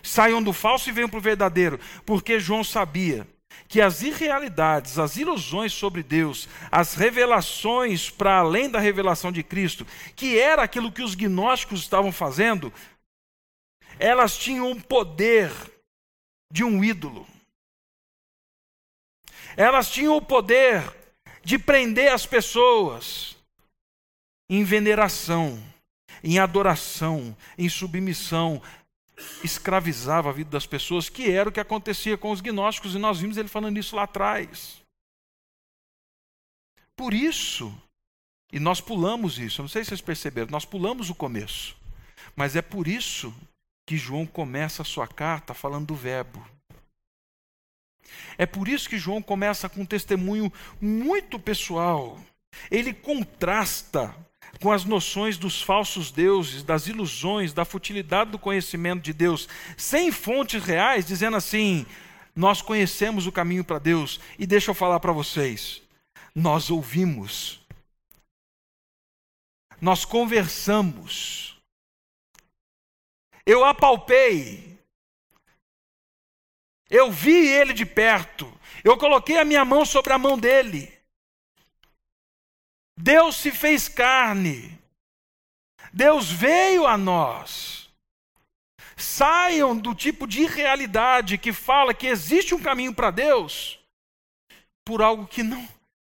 Saiam 0.02 0.42
do 0.42 0.54
falso 0.54 0.90
e 0.90 0.92
venham 0.94 1.10
para 1.10 1.18
o 1.20 1.22
verdadeiro. 1.22 1.80
Porque 2.06 2.40
João 2.40 2.64
sabia 2.64 3.28
que 3.68 3.82
as 3.82 4.02
irrealidades, 4.02 4.98
as 4.98 5.18
ilusões 5.18 5.74
sobre 5.74 6.02
Deus, 6.02 6.48
as 6.72 6.94
revelações 6.94 8.10
para 8.10 8.40
além 8.40 8.70
da 8.70 8.80
revelação 8.80 9.32
de 9.32 9.44
Cristo, 9.44 9.86
que 10.16 10.40
era 10.40 10.64
aquilo 10.64 10.92
que 10.92 11.04
os 11.04 11.16
gnósticos 11.16 11.82
estavam 11.82 12.12
fazendo, 12.12 12.72
elas 14.00 14.38
tinham 14.38 14.72
o 14.72 14.82
poder 14.82 15.52
de 16.52 16.64
um 16.64 16.84
ídolo. 16.84 17.28
Elas 19.56 19.90
tinham 19.90 20.16
o 20.16 20.22
poder 20.22 20.84
de 21.44 21.58
prender 21.58 22.12
as 22.12 22.26
pessoas 22.26 23.36
em 24.50 24.64
veneração, 24.64 25.62
em 26.24 26.40
adoração, 26.40 27.36
em 27.58 27.68
submissão, 27.68 28.62
escravizava 29.44 30.30
a 30.30 30.34
vida 30.34 30.50
das 30.50 30.66
pessoas, 30.66 31.10
que 31.10 31.30
era 31.30 31.50
o 31.50 31.52
que 31.52 31.60
acontecia 31.60 32.18
com 32.18 32.32
os 32.32 32.42
gnósticos, 32.42 32.96
e 32.96 33.00
nós 33.00 33.20
vimos 33.20 33.38
ele 33.38 33.48
falando 33.48 33.78
isso 33.78 33.96
lá 33.96 34.04
atrás. 34.04 34.82
Por 36.96 37.14
isso, 37.14 37.76
e 38.52 38.60
nós 38.60 38.82
pulamos 38.82 39.38
isso, 39.40 39.62
não 39.62 39.70
sei 39.70 39.84
se 39.84 39.90
vocês 39.90 40.02
perceberam, 40.02 40.52
nós 40.52 40.66
pulamos 40.66 41.10
o 41.10 41.16
começo, 41.16 41.76
mas 42.36 42.56
é 42.56 42.62
por 42.62 42.88
isso 42.88 43.34
que 43.86 43.98
João 43.98 44.26
começa 44.26 44.82
a 44.82 44.86
sua 44.86 45.08
carta 45.08 45.54
falando 45.54 45.88
do 45.88 45.96
Verbo. 45.96 46.46
É 48.38 48.46
por 48.46 48.68
isso 48.68 48.90
que 48.90 48.98
João 48.98 49.22
começa 49.22 49.68
com 49.70 49.82
um 49.82 49.86
testemunho 49.86 50.52
muito 50.80 51.40
pessoal. 51.40 52.20
Ele 52.72 52.94
contrasta 52.94 54.16
com 54.62 54.72
as 54.72 54.84
noções 54.84 55.38
dos 55.38 55.62
falsos 55.62 56.12
deuses, 56.12 56.64
das 56.64 56.88
ilusões, 56.88 57.54
da 57.54 57.64
futilidade 57.64 58.32
do 58.32 58.40
conhecimento 58.40 59.04
de 59.04 59.14
Deus, 59.14 59.48
sem 59.76 60.12
fontes 60.12 60.64
reais, 60.64 61.06
dizendo 61.06 61.38
assim: 61.38 61.86
nós 62.36 62.62
conhecemos 62.62 63.26
o 63.26 63.32
caminho 63.32 63.64
para 63.64 63.80
Deus. 63.80 64.20
E 64.38 64.46
deixa 64.46 64.72
eu 64.72 64.76
falar 64.76 65.00
para 65.00 65.12
vocês: 65.12 65.82
nós 66.34 66.70
ouvimos, 66.70 67.60
nós 69.82 70.06
conversamos, 70.06 71.60
eu 73.46 73.64
apalpei, 73.64 74.78
eu 76.90 77.12
vi 77.12 77.48
ele 77.48 77.74
de 77.74 77.86
perto, 77.86 78.52
eu 78.84 78.98
coloquei 78.98 79.38
a 79.38 79.46
minha 79.46 79.66
mão 79.66 79.86
sobre 79.86 80.14
a 80.14 80.18
mão 80.18 80.38
dele. 80.38 80.97
Deus 82.98 83.36
se 83.36 83.52
fez 83.52 83.88
carne. 83.88 84.76
Deus 85.94 86.32
veio 86.32 86.88
a 86.88 86.98
nós. 86.98 87.88
Saiam 88.96 89.78
do 89.78 89.94
tipo 89.94 90.26
de 90.26 90.42
irrealidade 90.42 91.38
que 91.38 91.54
fala 91.54 91.94
que 91.94 92.08
existe 92.08 92.56
um 92.56 92.62
caminho 92.62 92.94
para 92.94 93.12
Deus 93.12 93.80
por 94.84 95.04
algo 95.04 95.28
que 95.28 95.44
não, 95.44 95.68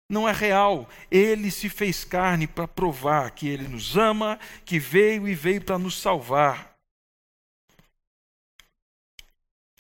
não 0.10 0.28
é 0.28 0.32
real. 0.32 0.90
Ele 1.12 1.52
se 1.52 1.70
fez 1.70 2.04
carne 2.04 2.48
para 2.48 2.68
provar 2.68 3.30
que 3.32 3.48
ele 3.48 3.68
nos 3.68 3.96
ama, 3.96 4.40
que 4.66 4.80
veio 4.80 5.28
e 5.28 5.36
veio 5.36 5.64
para 5.64 5.78
nos 5.78 6.00
salvar. 6.02 6.76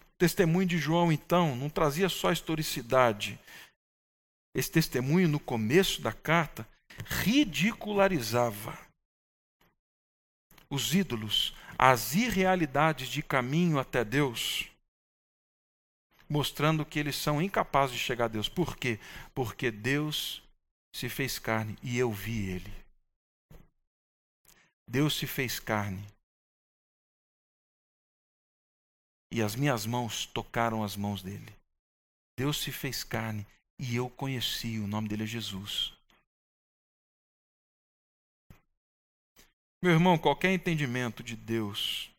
O 0.01 0.17
testemunho 0.19 0.67
de 0.67 0.77
João, 0.77 1.11
então, 1.11 1.55
não 1.55 1.69
trazia 1.69 2.09
só 2.09 2.31
historicidade. 2.31 3.39
Esse 4.53 4.69
testemunho, 4.69 5.27
no 5.27 5.39
começo 5.39 6.01
da 6.01 6.11
carta, 6.11 6.67
ridicularizava 7.05 8.77
os 10.69 10.93
ídolos, 10.93 11.55
as 11.77 12.13
irrealidades 12.13 13.07
de 13.07 13.23
caminho 13.23 13.79
até 13.79 14.03
Deus, 14.03 14.69
mostrando 16.29 16.85
que 16.85 16.99
eles 16.99 17.15
são 17.15 17.41
incapazes 17.41 17.95
de 17.95 18.01
chegar 18.01 18.25
a 18.25 18.29
Deus. 18.29 18.47
Por 18.47 18.77
quê? 18.77 18.99
Porque 19.33 19.71
Deus 19.71 20.43
se 20.95 21.09
fez 21.09 21.39
carne 21.39 21.77
e 21.81 21.97
eu 21.97 22.11
vi 22.11 22.49
ele. 22.49 22.73
Deus 24.87 25.17
se 25.17 25.25
fez 25.25 25.59
carne. 25.59 26.05
e 29.31 29.41
as 29.41 29.55
minhas 29.55 29.85
mãos 29.85 30.25
tocaram 30.25 30.83
as 30.83 30.95
mãos 30.95 31.21
dele. 31.21 31.55
Deus 32.37 32.59
se 32.59 32.71
fez 32.71 33.03
carne 33.03 33.45
e 33.77 33.95
eu 33.95 34.09
conheci, 34.09 34.79
o 34.79 34.87
nome 34.87 35.07
dele 35.07 35.23
é 35.23 35.27
Jesus. 35.27 35.93
Meu 39.82 39.93
irmão, 39.93 40.17
qualquer 40.17 40.51
entendimento 40.51 41.23
de 41.23 41.38
Deus 41.38 42.11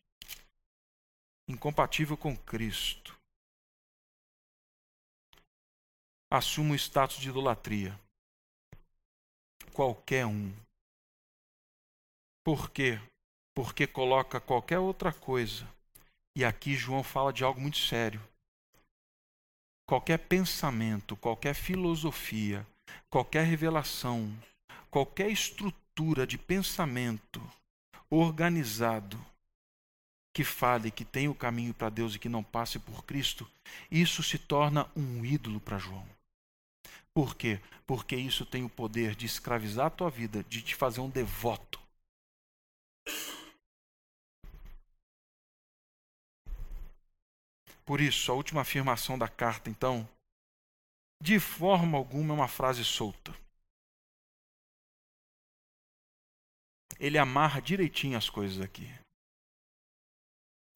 incompatível 1.47 2.17
com 2.17 2.35
Cristo 2.35 3.15
assume 6.31 6.71
o 6.71 6.75
status 6.75 7.17
de 7.17 7.29
idolatria. 7.29 7.99
Qualquer 9.73 10.25
um. 10.25 10.51
Por 12.43 12.71
quê? 12.71 12.99
Porque 13.53 13.85
coloca 13.85 14.41
qualquer 14.41 14.79
outra 14.79 15.13
coisa. 15.13 15.69
E 16.35 16.43
aqui 16.43 16.73
João 16.73 17.03
fala 17.03 17.31
de 17.31 17.43
algo 17.43 17.61
muito 17.61 17.77
sério. 17.77 18.21
Qualquer 19.87 20.17
pensamento, 20.17 21.15
qualquer 21.15 21.53
filosofia, 21.53 22.65
qualquer 23.07 23.45
revelação, 23.45 24.31
qualquer 24.89 25.29
estrutura 25.29 25.80
de 26.27 26.37
pensamento 26.37 27.41
organizado 28.09 29.23
que 30.33 30.43
fale 30.43 30.89
que 30.89 31.05
tem 31.05 31.27
o 31.27 31.35
caminho 31.35 31.73
para 31.73 31.89
Deus 31.89 32.15
e 32.15 32.19
que 32.19 32.29
não 32.29 32.43
passe 32.43 32.79
por 32.79 33.03
Cristo, 33.05 33.47
isso 33.91 34.23
se 34.23 34.39
torna 34.39 34.89
um 34.95 35.23
ídolo 35.25 35.59
para 35.59 35.77
João. 35.77 36.07
Por 37.13 37.35
quê? 37.35 37.59
Porque 37.85 38.15
isso 38.15 38.45
tem 38.45 38.63
o 38.63 38.69
poder 38.69 39.15
de 39.15 39.25
escravizar 39.25 39.87
a 39.87 39.91
tua 39.91 40.09
vida, 40.09 40.43
de 40.45 40.61
te 40.61 40.73
fazer 40.73 41.01
um 41.01 41.09
devoto. 41.09 41.79
Por 47.85 47.99
isso, 47.99 48.31
a 48.31 48.35
última 48.35 48.61
afirmação 48.61 49.19
da 49.19 49.27
carta, 49.27 49.69
então, 49.69 50.07
de 51.21 51.39
forma 51.39 51.97
alguma 51.97 52.33
é 52.33 52.37
uma 52.37 52.47
frase 52.47 52.85
solta. 52.85 53.40
Ele 57.01 57.17
amarra 57.17 57.59
direitinho 57.59 58.15
as 58.15 58.29
coisas 58.29 58.61
aqui. 58.61 58.87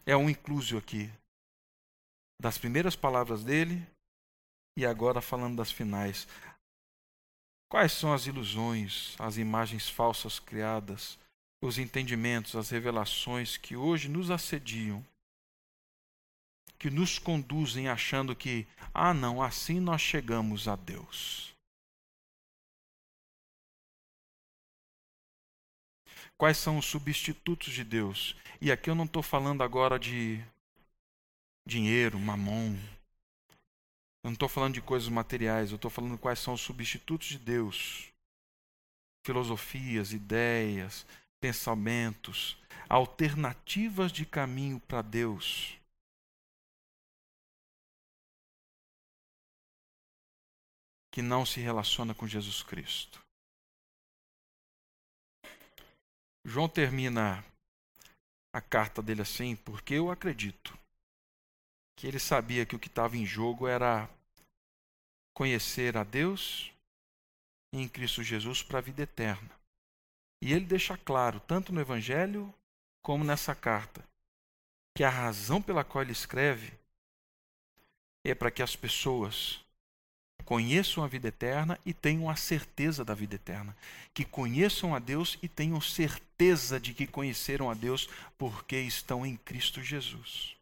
É 0.08 0.18
um 0.18 0.28
inclusio 0.28 0.76
aqui. 0.76 1.08
Das 2.42 2.58
primeiras 2.58 2.96
palavras 2.96 3.44
dele 3.44 3.88
e 4.76 4.88
agora 4.88 5.22
falando 5.22 5.58
das 5.58 5.72
finais. 5.72 6.28
Quais 7.70 7.92
são 7.92 8.12
as 8.12 8.26
ilusões, 8.26 9.16
as 9.20 9.38
imagens 9.38 9.88
falsas 9.88 10.40
criadas, 10.40 11.20
os 11.62 11.78
entendimentos, 11.78 12.56
as 12.56 12.72
revelações 12.72 13.56
que 13.56 13.76
hoje 13.76 14.10
nos 14.10 14.32
assediam, 14.32 15.06
que 16.80 16.90
nos 16.90 17.20
conduzem 17.20 17.88
achando 17.88 18.36
que, 18.36 18.68
ah, 18.92 19.14
não, 19.14 19.44
assim 19.44 19.80
nós 19.80 20.02
chegamos 20.02 20.68
a 20.68 20.76
Deus? 20.76 21.55
Quais 26.38 26.58
são 26.58 26.78
os 26.78 26.86
substitutos 26.86 27.74
de 27.74 27.84
Deus? 27.84 28.36
E 28.60 28.72
aqui 28.72 28.90
eu 28.90 28.96
não 28.96 29.06
estou 29.06 29.24
falando 29.24 29.64
agora 29.64 29.98
de 29.98 30.44
dinheiro, 31.66 32.20
mamon, 32.20 32.76
eu 34.26 34.30
não 34.30 34.34
estou 34.34 34.50
falando 34.50 34.74
de 34.74 34.82
coisas 34.82 35.08
materiais, 35.08 35.70
eu 35.70 35.76
estou 35.76 35.92
falando 35.92 36.18
quais 36.18 36.40
são 36.40 36.56
os 36.56 36.62
substitutos 36.62 37.28
de 37.28 37.38
Deus. 37.38 38.12
Filosofias, 39.24 40.14
ideias, 40.14 41.06
pensamentos, 41.40 42.58
alternativas 42.90 44.12
de 44.12 44.26
caminho 44.26 44.80
para 44.80 45.04
Deus. 45.04 45.78
Que 51.12 51.22
não 51.22 51.46
se 51.46 51.60
relaciona 51.60 52.16
com 52.16 52.28
Jesus 52.28 52.62
Cristo. 52.62 53.25
João 56.46 56.70
termina 56.70 57.44
a 58.54 58.62
carta 58.62 59.02
dele 59.02 59.24
assim, 59.24 59.56
porque 59.56 59.96
eu 59.96 60.12
acredito 60.12 60.78
que 61.98 62.06
ele 62.06 62.20
sabia 62.20 62.68
que 62.68 62.76
o 62.76 62.80
que 62.80 62.88
estava 62.88 63.18
em 63.18 63.26
jogo 63.26 63.68
era 63.68 64.08
conhecer 65.34 65.98
a 65.98 66.04
Deus 66.04 66.72
em 67.74 67.90
Cristo 67.90 68.22
Jesus 68.22 68.62
para 68.62 68.78
a 68.78 68.82
vida 68.82 69.02
eterna. 69.02 69.50
E 70.40 70.54
ele 70.54 70.66
deixa 70.66 70.96
claro, 70.96 71.40
tanto 71.40 71.74
no 71.74 71.82
Evangelho 71.82 72.54
como 73.02 73.24
nessa 73.24 73.56
carta, 73.56 74.08
que 74.96 75.04
a 75.04 75.10
razão 75.10 75.60
pela 75.60 75.84
qual 75.84 76.04
ele 76.04 76.12
escreve 76.12 76.72
é 78.24 78.36
para 78.36 78.52
que 78.52 78.62
as 78.62 78.76
pessoas 78.76 79.65
conheçam 80.46 81.04
a 81.04 81.08
vida 81.08 81.28
eterna 81.28 81.80
e 81.86 81.94
tenham 81.94 82.30
a 82.30 82.36
certeza 82.36 83.04
da 83.04 83.14
vida 83.14 83.36
eterna. 83.36 83.76
Que 84.14 84.24
conheçam 84.24 84.96
a 84.96 85.00
Deus 85.00 85.38
e 85.42 85.50
tenham 85.50 85.82
certeza 85.82 86.80
de 86.80 86.94
que 86.94 87.08
conheceram 87.08 87.70
a 87.70 87.74
Deus 87.74 88.08
porque 88.38 88.80
estão 88.80 89.26
em 89.26 89.36
Cristo 89.38 89.82
Jesus. 89.82 90.56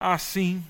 Assim, 0.00 0.62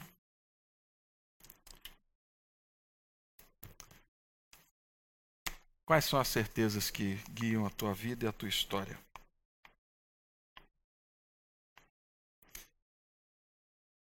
quais 5.85 6.05
são 6.05 6.19
as 6.21 6.29
certezas 6.29 6.91
que 6.91 7.17
guiam 7.31 7.67
a 7.67 7.71
tua 7.71 7.93
vida 7.93 8.25
e 8.25 8.29
a 8.29 8.33
tua 8.33 8.49
história? 8.49 8.99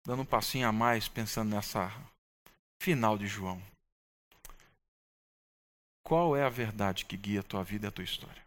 Dando 0.04 0.22
um 0.22 0.26
passinho 0.26 0.68
a 0.68 0.72
mais, 0.72 1.08
pensando 1.08 1.50
nessa 1.50 1.90
final 2.80 3.16
de 3.16 3.26
João. 3.26 3.62
Qual 6.04 6.36
é 6.36 6.44
a 6.44 6.48
verdade 6.48 7.04
que 7.04 7.16
guia 7.16 7.40
a 7.40 7.44
tua 7.44 7.62
vida 7.62 7.86
e 7.86 7.88
a 7.88 7.92
tua 7.92 8.04
história? 8.04 8.42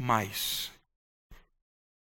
Mas, 0.00 0.70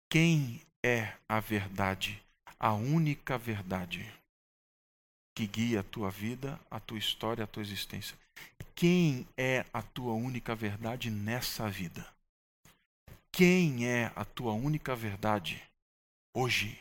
quem 0.09 0.63
é 0.83 1.17
a 1.29 1.41
verdade 1.41 2.25
a 2.65 2.73
única 2.73 3.37
verdade 3.37 4.11
que 5.37 5.47
guia 5.47 5.81
a 5.81 5.83
tua 5.83 6.11
vida, 6.11 6.59
a 6.71 6.81
tua 6.81 6.97
história, 6.97 7.45
a 7.45 7.47
tua 7.47 7.63
existência. 7.63 8.17
Quem 8.75 9.29
é 9.37 9.67
a 9.71 9.83
tua 9.83 10.15
única 10.15 10.55
verdade 10.55 11.11
nessa 11.11 11.69
vida? 11.69 12.07
Quem 13.31 13.87
é 13.87 14.11
a 14.17 14.25
tua 14.25 14.55
única 14.55 14.97
verdade 14.97 15.63
hoje? 16.33 16.79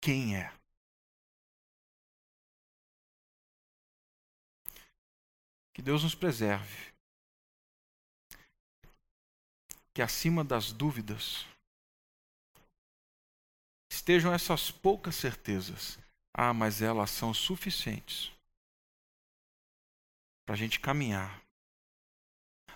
Quem 0.00 0.36
é? 0.36 0.52
Que 5.74 5.82
Deus 5.82 6.02
nos 6.02 6.14
preserve. 6.14 6.92
Que 9.94 10.02
acima 10.02 10.42
das 10.42 10.72
dúvidas, 10.72 11.46
estejam 13.90 14.32
essas 14.32 14.70
poucas 14.70 15.14
certezas. 15.14 15.98
Ah, 16.32 16.54
mas 16.54 16.80
elas 16.80 17.10
são 17.10 17.34
suficientes 17.34 18.32
para 20.50 20.54
a 20.54 20.58
gente 20.58 20.80
caminhar, 20.80 21.40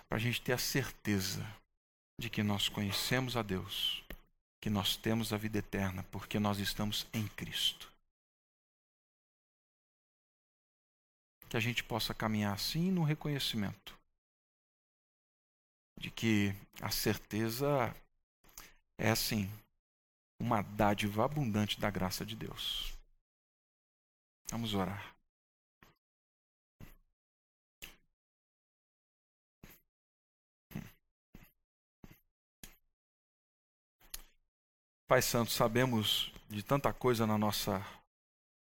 para 0.07 0.17
a 0.17 0.19
gente 0.19 0.41
ter 0.41 0.53
a 0.53 0.57
certeza 0.57 1.43
de 2.17 2.29
que 2.29 2.41
nós 2.41 2.69
conhecemos 2.69 3.35
a 3.35 3.41
Deus, 3.41 4.04
que 4.65 4.69
nós 4.71 4.97
temos 4.97 5.31
a 5.31 5.37
vida 5.37 5.59
eterna, 5.59 6.03
porque 6.11 6.39
nós 6.39 6.57
estamos 6.57 7.05
em 7.13 7.27
Cristo. 7.27 7.87
Que 11.47 11.55
a 11.55 11.59
gente 11.59 11.83
possa 11.83 12.15
caminhar 12.15 12.55
assim 12.55 12.89
no 12.89 13.03
reconhecimento 13.03 13.95
de 15.95 16.09
que 16.09 16.51
a 16.81 16.89
certeza 16.89 17.95
é 18.97 19.11
assim, 19.11 19.47
uma 20.39 20.63
dádiva 20.63 21.25
abundante 21.25 21.79
da 21.79 21.91
graça 21.91 22.25
de 22.25 22.35
Deus. 22.35 22.91
Vamos 24.49 24.73
orar. 24.73 25.14
Pai 35.07 35.21
Santo, 35.21 35.51
sabemos 35.51 36.33
de 36.49 36.63
tanta 36.63 36.91
coisa 36.91 37.27
na 37.27 37.37
nossa, 37.37 37.79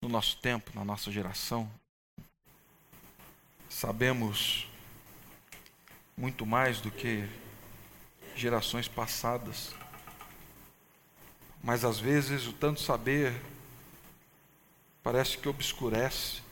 no 0.03 0.09
nosso 0.11 0.37
tempo, 0.37 0.71
na 0.75 0.85
nossa 0.85 1.11
geração. 1.11 1.67
Sabemos 3.71 4.69
muito 6.15 6.45
mais 6.45 6.79
do 6.79 6.91
que 6.91 7.27
gerações 8.35 8.87
passadas. 8.87 9.75
Mas 11.65 11.87
às 11.87 11.99
vezes 11.99 12.47
o 12.47 12.53
tanto 12.53 12.83
saber 12.83 13.35
parece 15.03 15.39
que 15.39 15.49
obscurece 15.49 16.43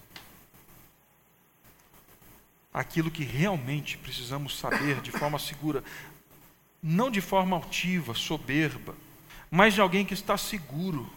aquilo 2.72 3.10
que 3.10 3.22
realmente 3.22 3.98
precisamos 3.98 4.58
saber 4.58 5.02
de 5.02 5.10
forma 5.10 5.38
segura. 5.38 5.84
não 6.82 7.10
de 7.10 7.20
forma 7.20 7.54
altiva, 7.54 8.14
soberba, 8.14 8.94
mas 9.50 9.74
de 9.74 9.80
alguém 9.80 10.04
que 10.04 10.14
está 10.14 10.36
seguro, 10.36 11.10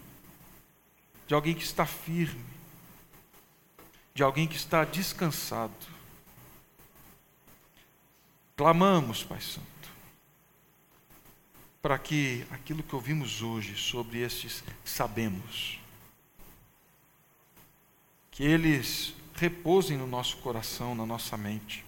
de 1.27 1.33
alguém 1.33 1.53
que 1.53 1.63
está 1.63 1.85
firme, 1.85 2.45
de 4.13 4.23
alguém 4.23 4.47
que 4.47 4.55
está 4.55 4.83
descansado. 4.83 5.73
Clamamos, 8.55 9.23
Pai 9.23 9.39
Santo, 9.39 9.67
para 11.81 11.99
que 11.99 12.45
aquilo 12.49 12.81
que 12.81 12.95
ouvimos 12.95 13.41
hoje 13.41 13.75
sobre 13.75 14.19
estes 14.19 14.63
sabemos, 14.83 15.79
que 18.31 18.43
eles 18.43 19.13
repousem 19.35 19.97
no 19.97 20.07
nosso 20.07 20.37
coração, 20.37 20.95
na 20.95 21.05
nossa 21.05 21.37
mente, 21.37 21.85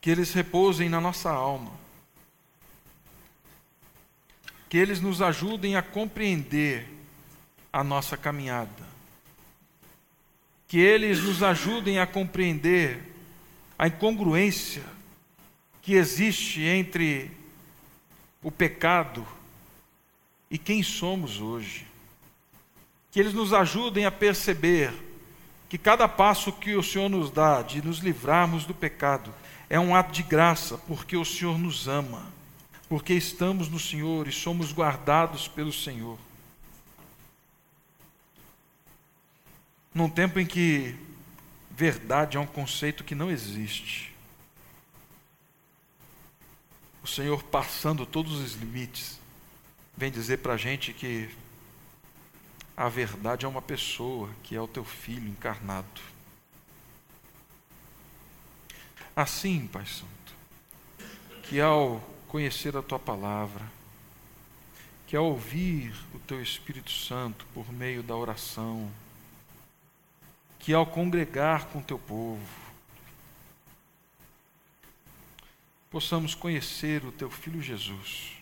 que 0.00 0.10
eles 0.10 0.32
repousem 0.32 0.88
na 0.88 1.00
nossa 1.00 1.30
alma, 1.30 1.72
que 4.72 4.78
eles 4.78 5.02
nos 5.02 5.20
ajudem 5.20 5.76
a 5.76 5.82
compreender 5.82 6.88
a 7.70 7.84
nossa 7.84 8.16
caminhada, 8.16 8.88
que 10.66 10.78
eles 10.78 11.20
nos 11.20 11.42
ajudem 11.42 11.98
a 11.98 12.06
compreender 12.06 13.02
a 13.78 13.86
incongruência 13.86 14.82
que 15.82 15.92
existe 15.92 16.62
entre 16.62 17.30
o 18.42 18.50
pecado 18.50 19.26
e 20.50 20.56
quem 20.56 20.82
somos 20.82 21.38
hoje. 21.38 21.86
Que 23.10 23.20
eles 23.20 23.34
nos 23.34 23.52
ajudem 23.52 24.06
a 24.06 24.10
perceber 24.10 24.90
que 25.68 25.76
cada 25.76 26.08
passo 26.08 26.50
que 26.50 26.74
o 26.76 26.82
Senhor 26.82 27.10
nos 27.10 27.30
dá 27.30 27.60
de 27.60 27.84
nos 27.84 27.98
livrarmos 27.98 28.64
do 28.64 28.72
pecado 28.72 29.34
é 29.68 29.78
um 29.78 29.94
ato 29.94 30.12
de 30.12 30.22
graça, 30.22 30.78
porque 30.88 31.14
o 31.14 31.26
Senhor 31.26 31.58
nos 31.58 31.88
ama, 31.88 32.26
porque 32.92 33.14
estamos 33.14 33.70
no 33.70 33.78
Senhor 33.80 34.28
e 34.28 34.32
somos 34.32 34.70
guardados 34.70 35.48
pelo 35.48 35.72
Senhor. 35.72 36.18
Num 39.94 40.10
tempo 40.10 40.38
em 40.38 40.44
que 40.44 40.94
verdade 41.70 42.36
é 42.36 42.40
um 42.40 42.46
conceito 42.46 43.02
que 43.02 43.14
não 43.14 43.30
existe. 43.30 44.14
O 47.02 47.06
Senhor, 47.06 47.42
passando 47.44 48.04
todos 48.04 48.34
os 48.34 48.56
limites, 48.56 49.18
vem 49.96 50.12
dizer 50.12 50.40
para 50.40 50.52
a 50.52 50.58
gente 50.58 50.92
que 50.92 51.30
a 52.76 52.90
verdade 52.90 53.46
é 53.46 53.48
uma 53.48 53.62
pessoa, 53.62 54.28
que 54.42 54.54
é 54.54 54.60
o 54.60 54.68
teu 54.68 54.84
filho 54.84 55.30
encarnado. 55.30 56.02
Assim, 59.16 59.66
Pai 59.66 59.86
Santo, 59.86 60.34
que 61.44 61.58
ao 61.58 62.11
conhecer 62.32 62.74
a 62.74 62.82
tua 62.82 62.98
palavra, 62.98 63.62
que 65.06 65.14
ao 65.14 65.26
ouvir 65.26 65.94
o 66.14 66.18
teu 66.18 66.40
Espírito 66.42 66.90
Santo 66.90 67.44
por 67.52 67.70
meio 67.70 68.02
da 68.02 68.16
oração, 68.16 68.90
que 70.58 70.72
ao 70.72 70.86
congregar 70.86 71.66
com 71.66 71.82
teu 71.82 71.98
povo, 71.98 72.40
possamos 75.90 76.34
conhecer 76.34 77.04
o 77.04 77.12
teu 77.12 77.30
Filho 77.30 77.60
Jesus, 77.60 78.32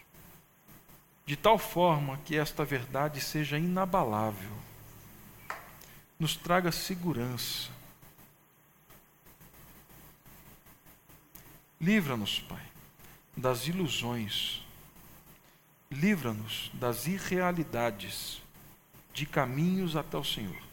de 1.27 1.35
tal 1.35 1.59
forma 1.59 2.17
que 2.19 2.37
esta 2.37 2.65
verdade 2.65 3.21
seja 3.21 3.59
inabalável, 3.59 4.57
nos 6.17 6.37
traga 6.37 6.71
segurança. 6.71 7.73
Livra-nos, 11.81 12.39
Pai, 12.39 12.70
das 13.37 13.67
ilusões, 13.67 14.63
livra-nos 15.91 16.71
das 16.75 17.07
irrealidades 17.07 18.41
de 19.13 19.27
caminhos 19.27 19.97
até 19.97 20.17
o 20.17 20.25
Senhor 20.25 20.71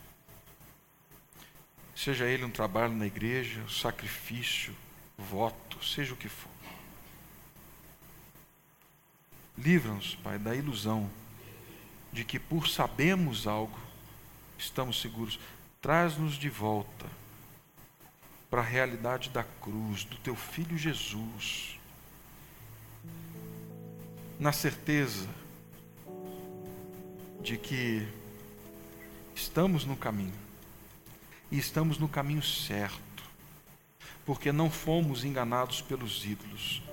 seja 1.98 2.28
ele 2.28 2.46
um 2.46 2.52
trabalho 2.52 2.94
na 2.94 3.08
igreja, 3.08 3.60
sacrifício, 3.68 4.76
voto, 5.18 5.84
seja 5.84 6.14
o 6.14 6.18
que 6.18 6.30
for. 6.30 6.52
Livra-nos, 9.58 10.14
Pai, 10.14 10.38
da 10.38 10.56
ilusão 10.56 11.10
de 12.14 12.24
que 12.24 12.38
por 12.38 12.68
sabermos 12.68 13.48
algo, 13.48 13.78
estamos 14.60 15.02
seguros. 15.02 15.40
Traz-nos 15.82 16.36
de 16.36 16.50
volta 16.50 17.08
para 18.48 18.62
a 18.62 18.66
realidade 18.66 19.32
da 19.32 19.44
cruz, 19.44 20.04
do 20.04 20.18
teu 20.18 20.36
filho 20.36 20.78
Jesus. 20.78 21.77
Na 24.40 24.52
certeza 24.52 25.28
de 27.42 27.58
que 27.58 28.08
estamos 29.34 29.84
no 29.84 29.96
caminho 29.96 30.34
e 31.50 31.58
estamos 31.58 31.98
no 31.98 32.08
caminho 32.08 32.44
certo, 32.44 33.24
porque 34.26 34.52
não 34.52 34.70
fomos 34.70 35.24
enganados 35.24 35.82
pelos 35.82 36.24
ídolos, 36.24 36.84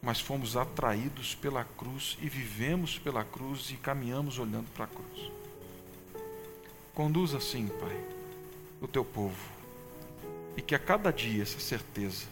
mas 0.00 0.20
fomos 0.20 0.56
atraídos 0.56 1.34
pela 1.34 1.64
cruz 1.64 2.16
e 2.20 2.28
vivemos 2.28 2.98
pela 2.98 3.24
cruz 3.24 3.70
e 3.70 3.76
caminhamos 3.76 4.38
olhando 4.38 4.70
para 4.72 4.84
a 4.84 4.88
cruz. 4.88 5.32
Conduz 6.94 7.34
assim, 7.34 7.66
Pai, 7.66 8.04
o 8.80 8.86
teu 8.86 9.04
povo, 9.04 9.50
e 10.56 10.62
que 10.62 10.76
a 10.76 10.78
cada 10.78 11.10
dia 11.10 11.42
essa 11.42 11.58
certeza 11.58 12.26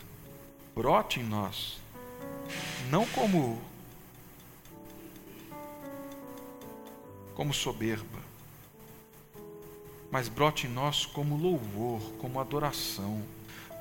brote 0.74 1.18
em 1.18 1.24
nós, 1.24 1.84
não 2.90 3.07
como 3.07 3.61
como 7.34 7.53
soberba, 7.53 8.20
mas 10.11 10.28
brote 10.28 10.68
em 10.68 10.70
nós 10.70 11.05
como 11.05 11.36
louvor, 11.36 12.01
como 12.18 12.38
adoração, 12.38 13.22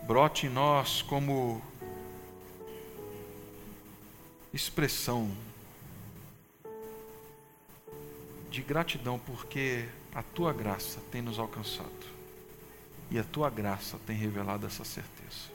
brote 0.07 0.47
em 0.47 0.49
nós 0.49 1.03
como 1.03 1.61
expressão 4.51 5.30
de 8.49 8.61
gratidão, 8.61 9.20
porque 9.20 9.88
a 10.14 10.22
tua 10.24 10.51
graça 10.51 10.99
tem 11.11 11.22
nos 11.22 11.38
alcançado 11.38 11.89
e 13.09 13.20
a 13.20 13.24
tua 13.24 13.49
graça 13.49 13.99
tem 14.05 14.16
revelado 14.16 14.66
essa 14.66 14.84
certeza. 14.84 15.53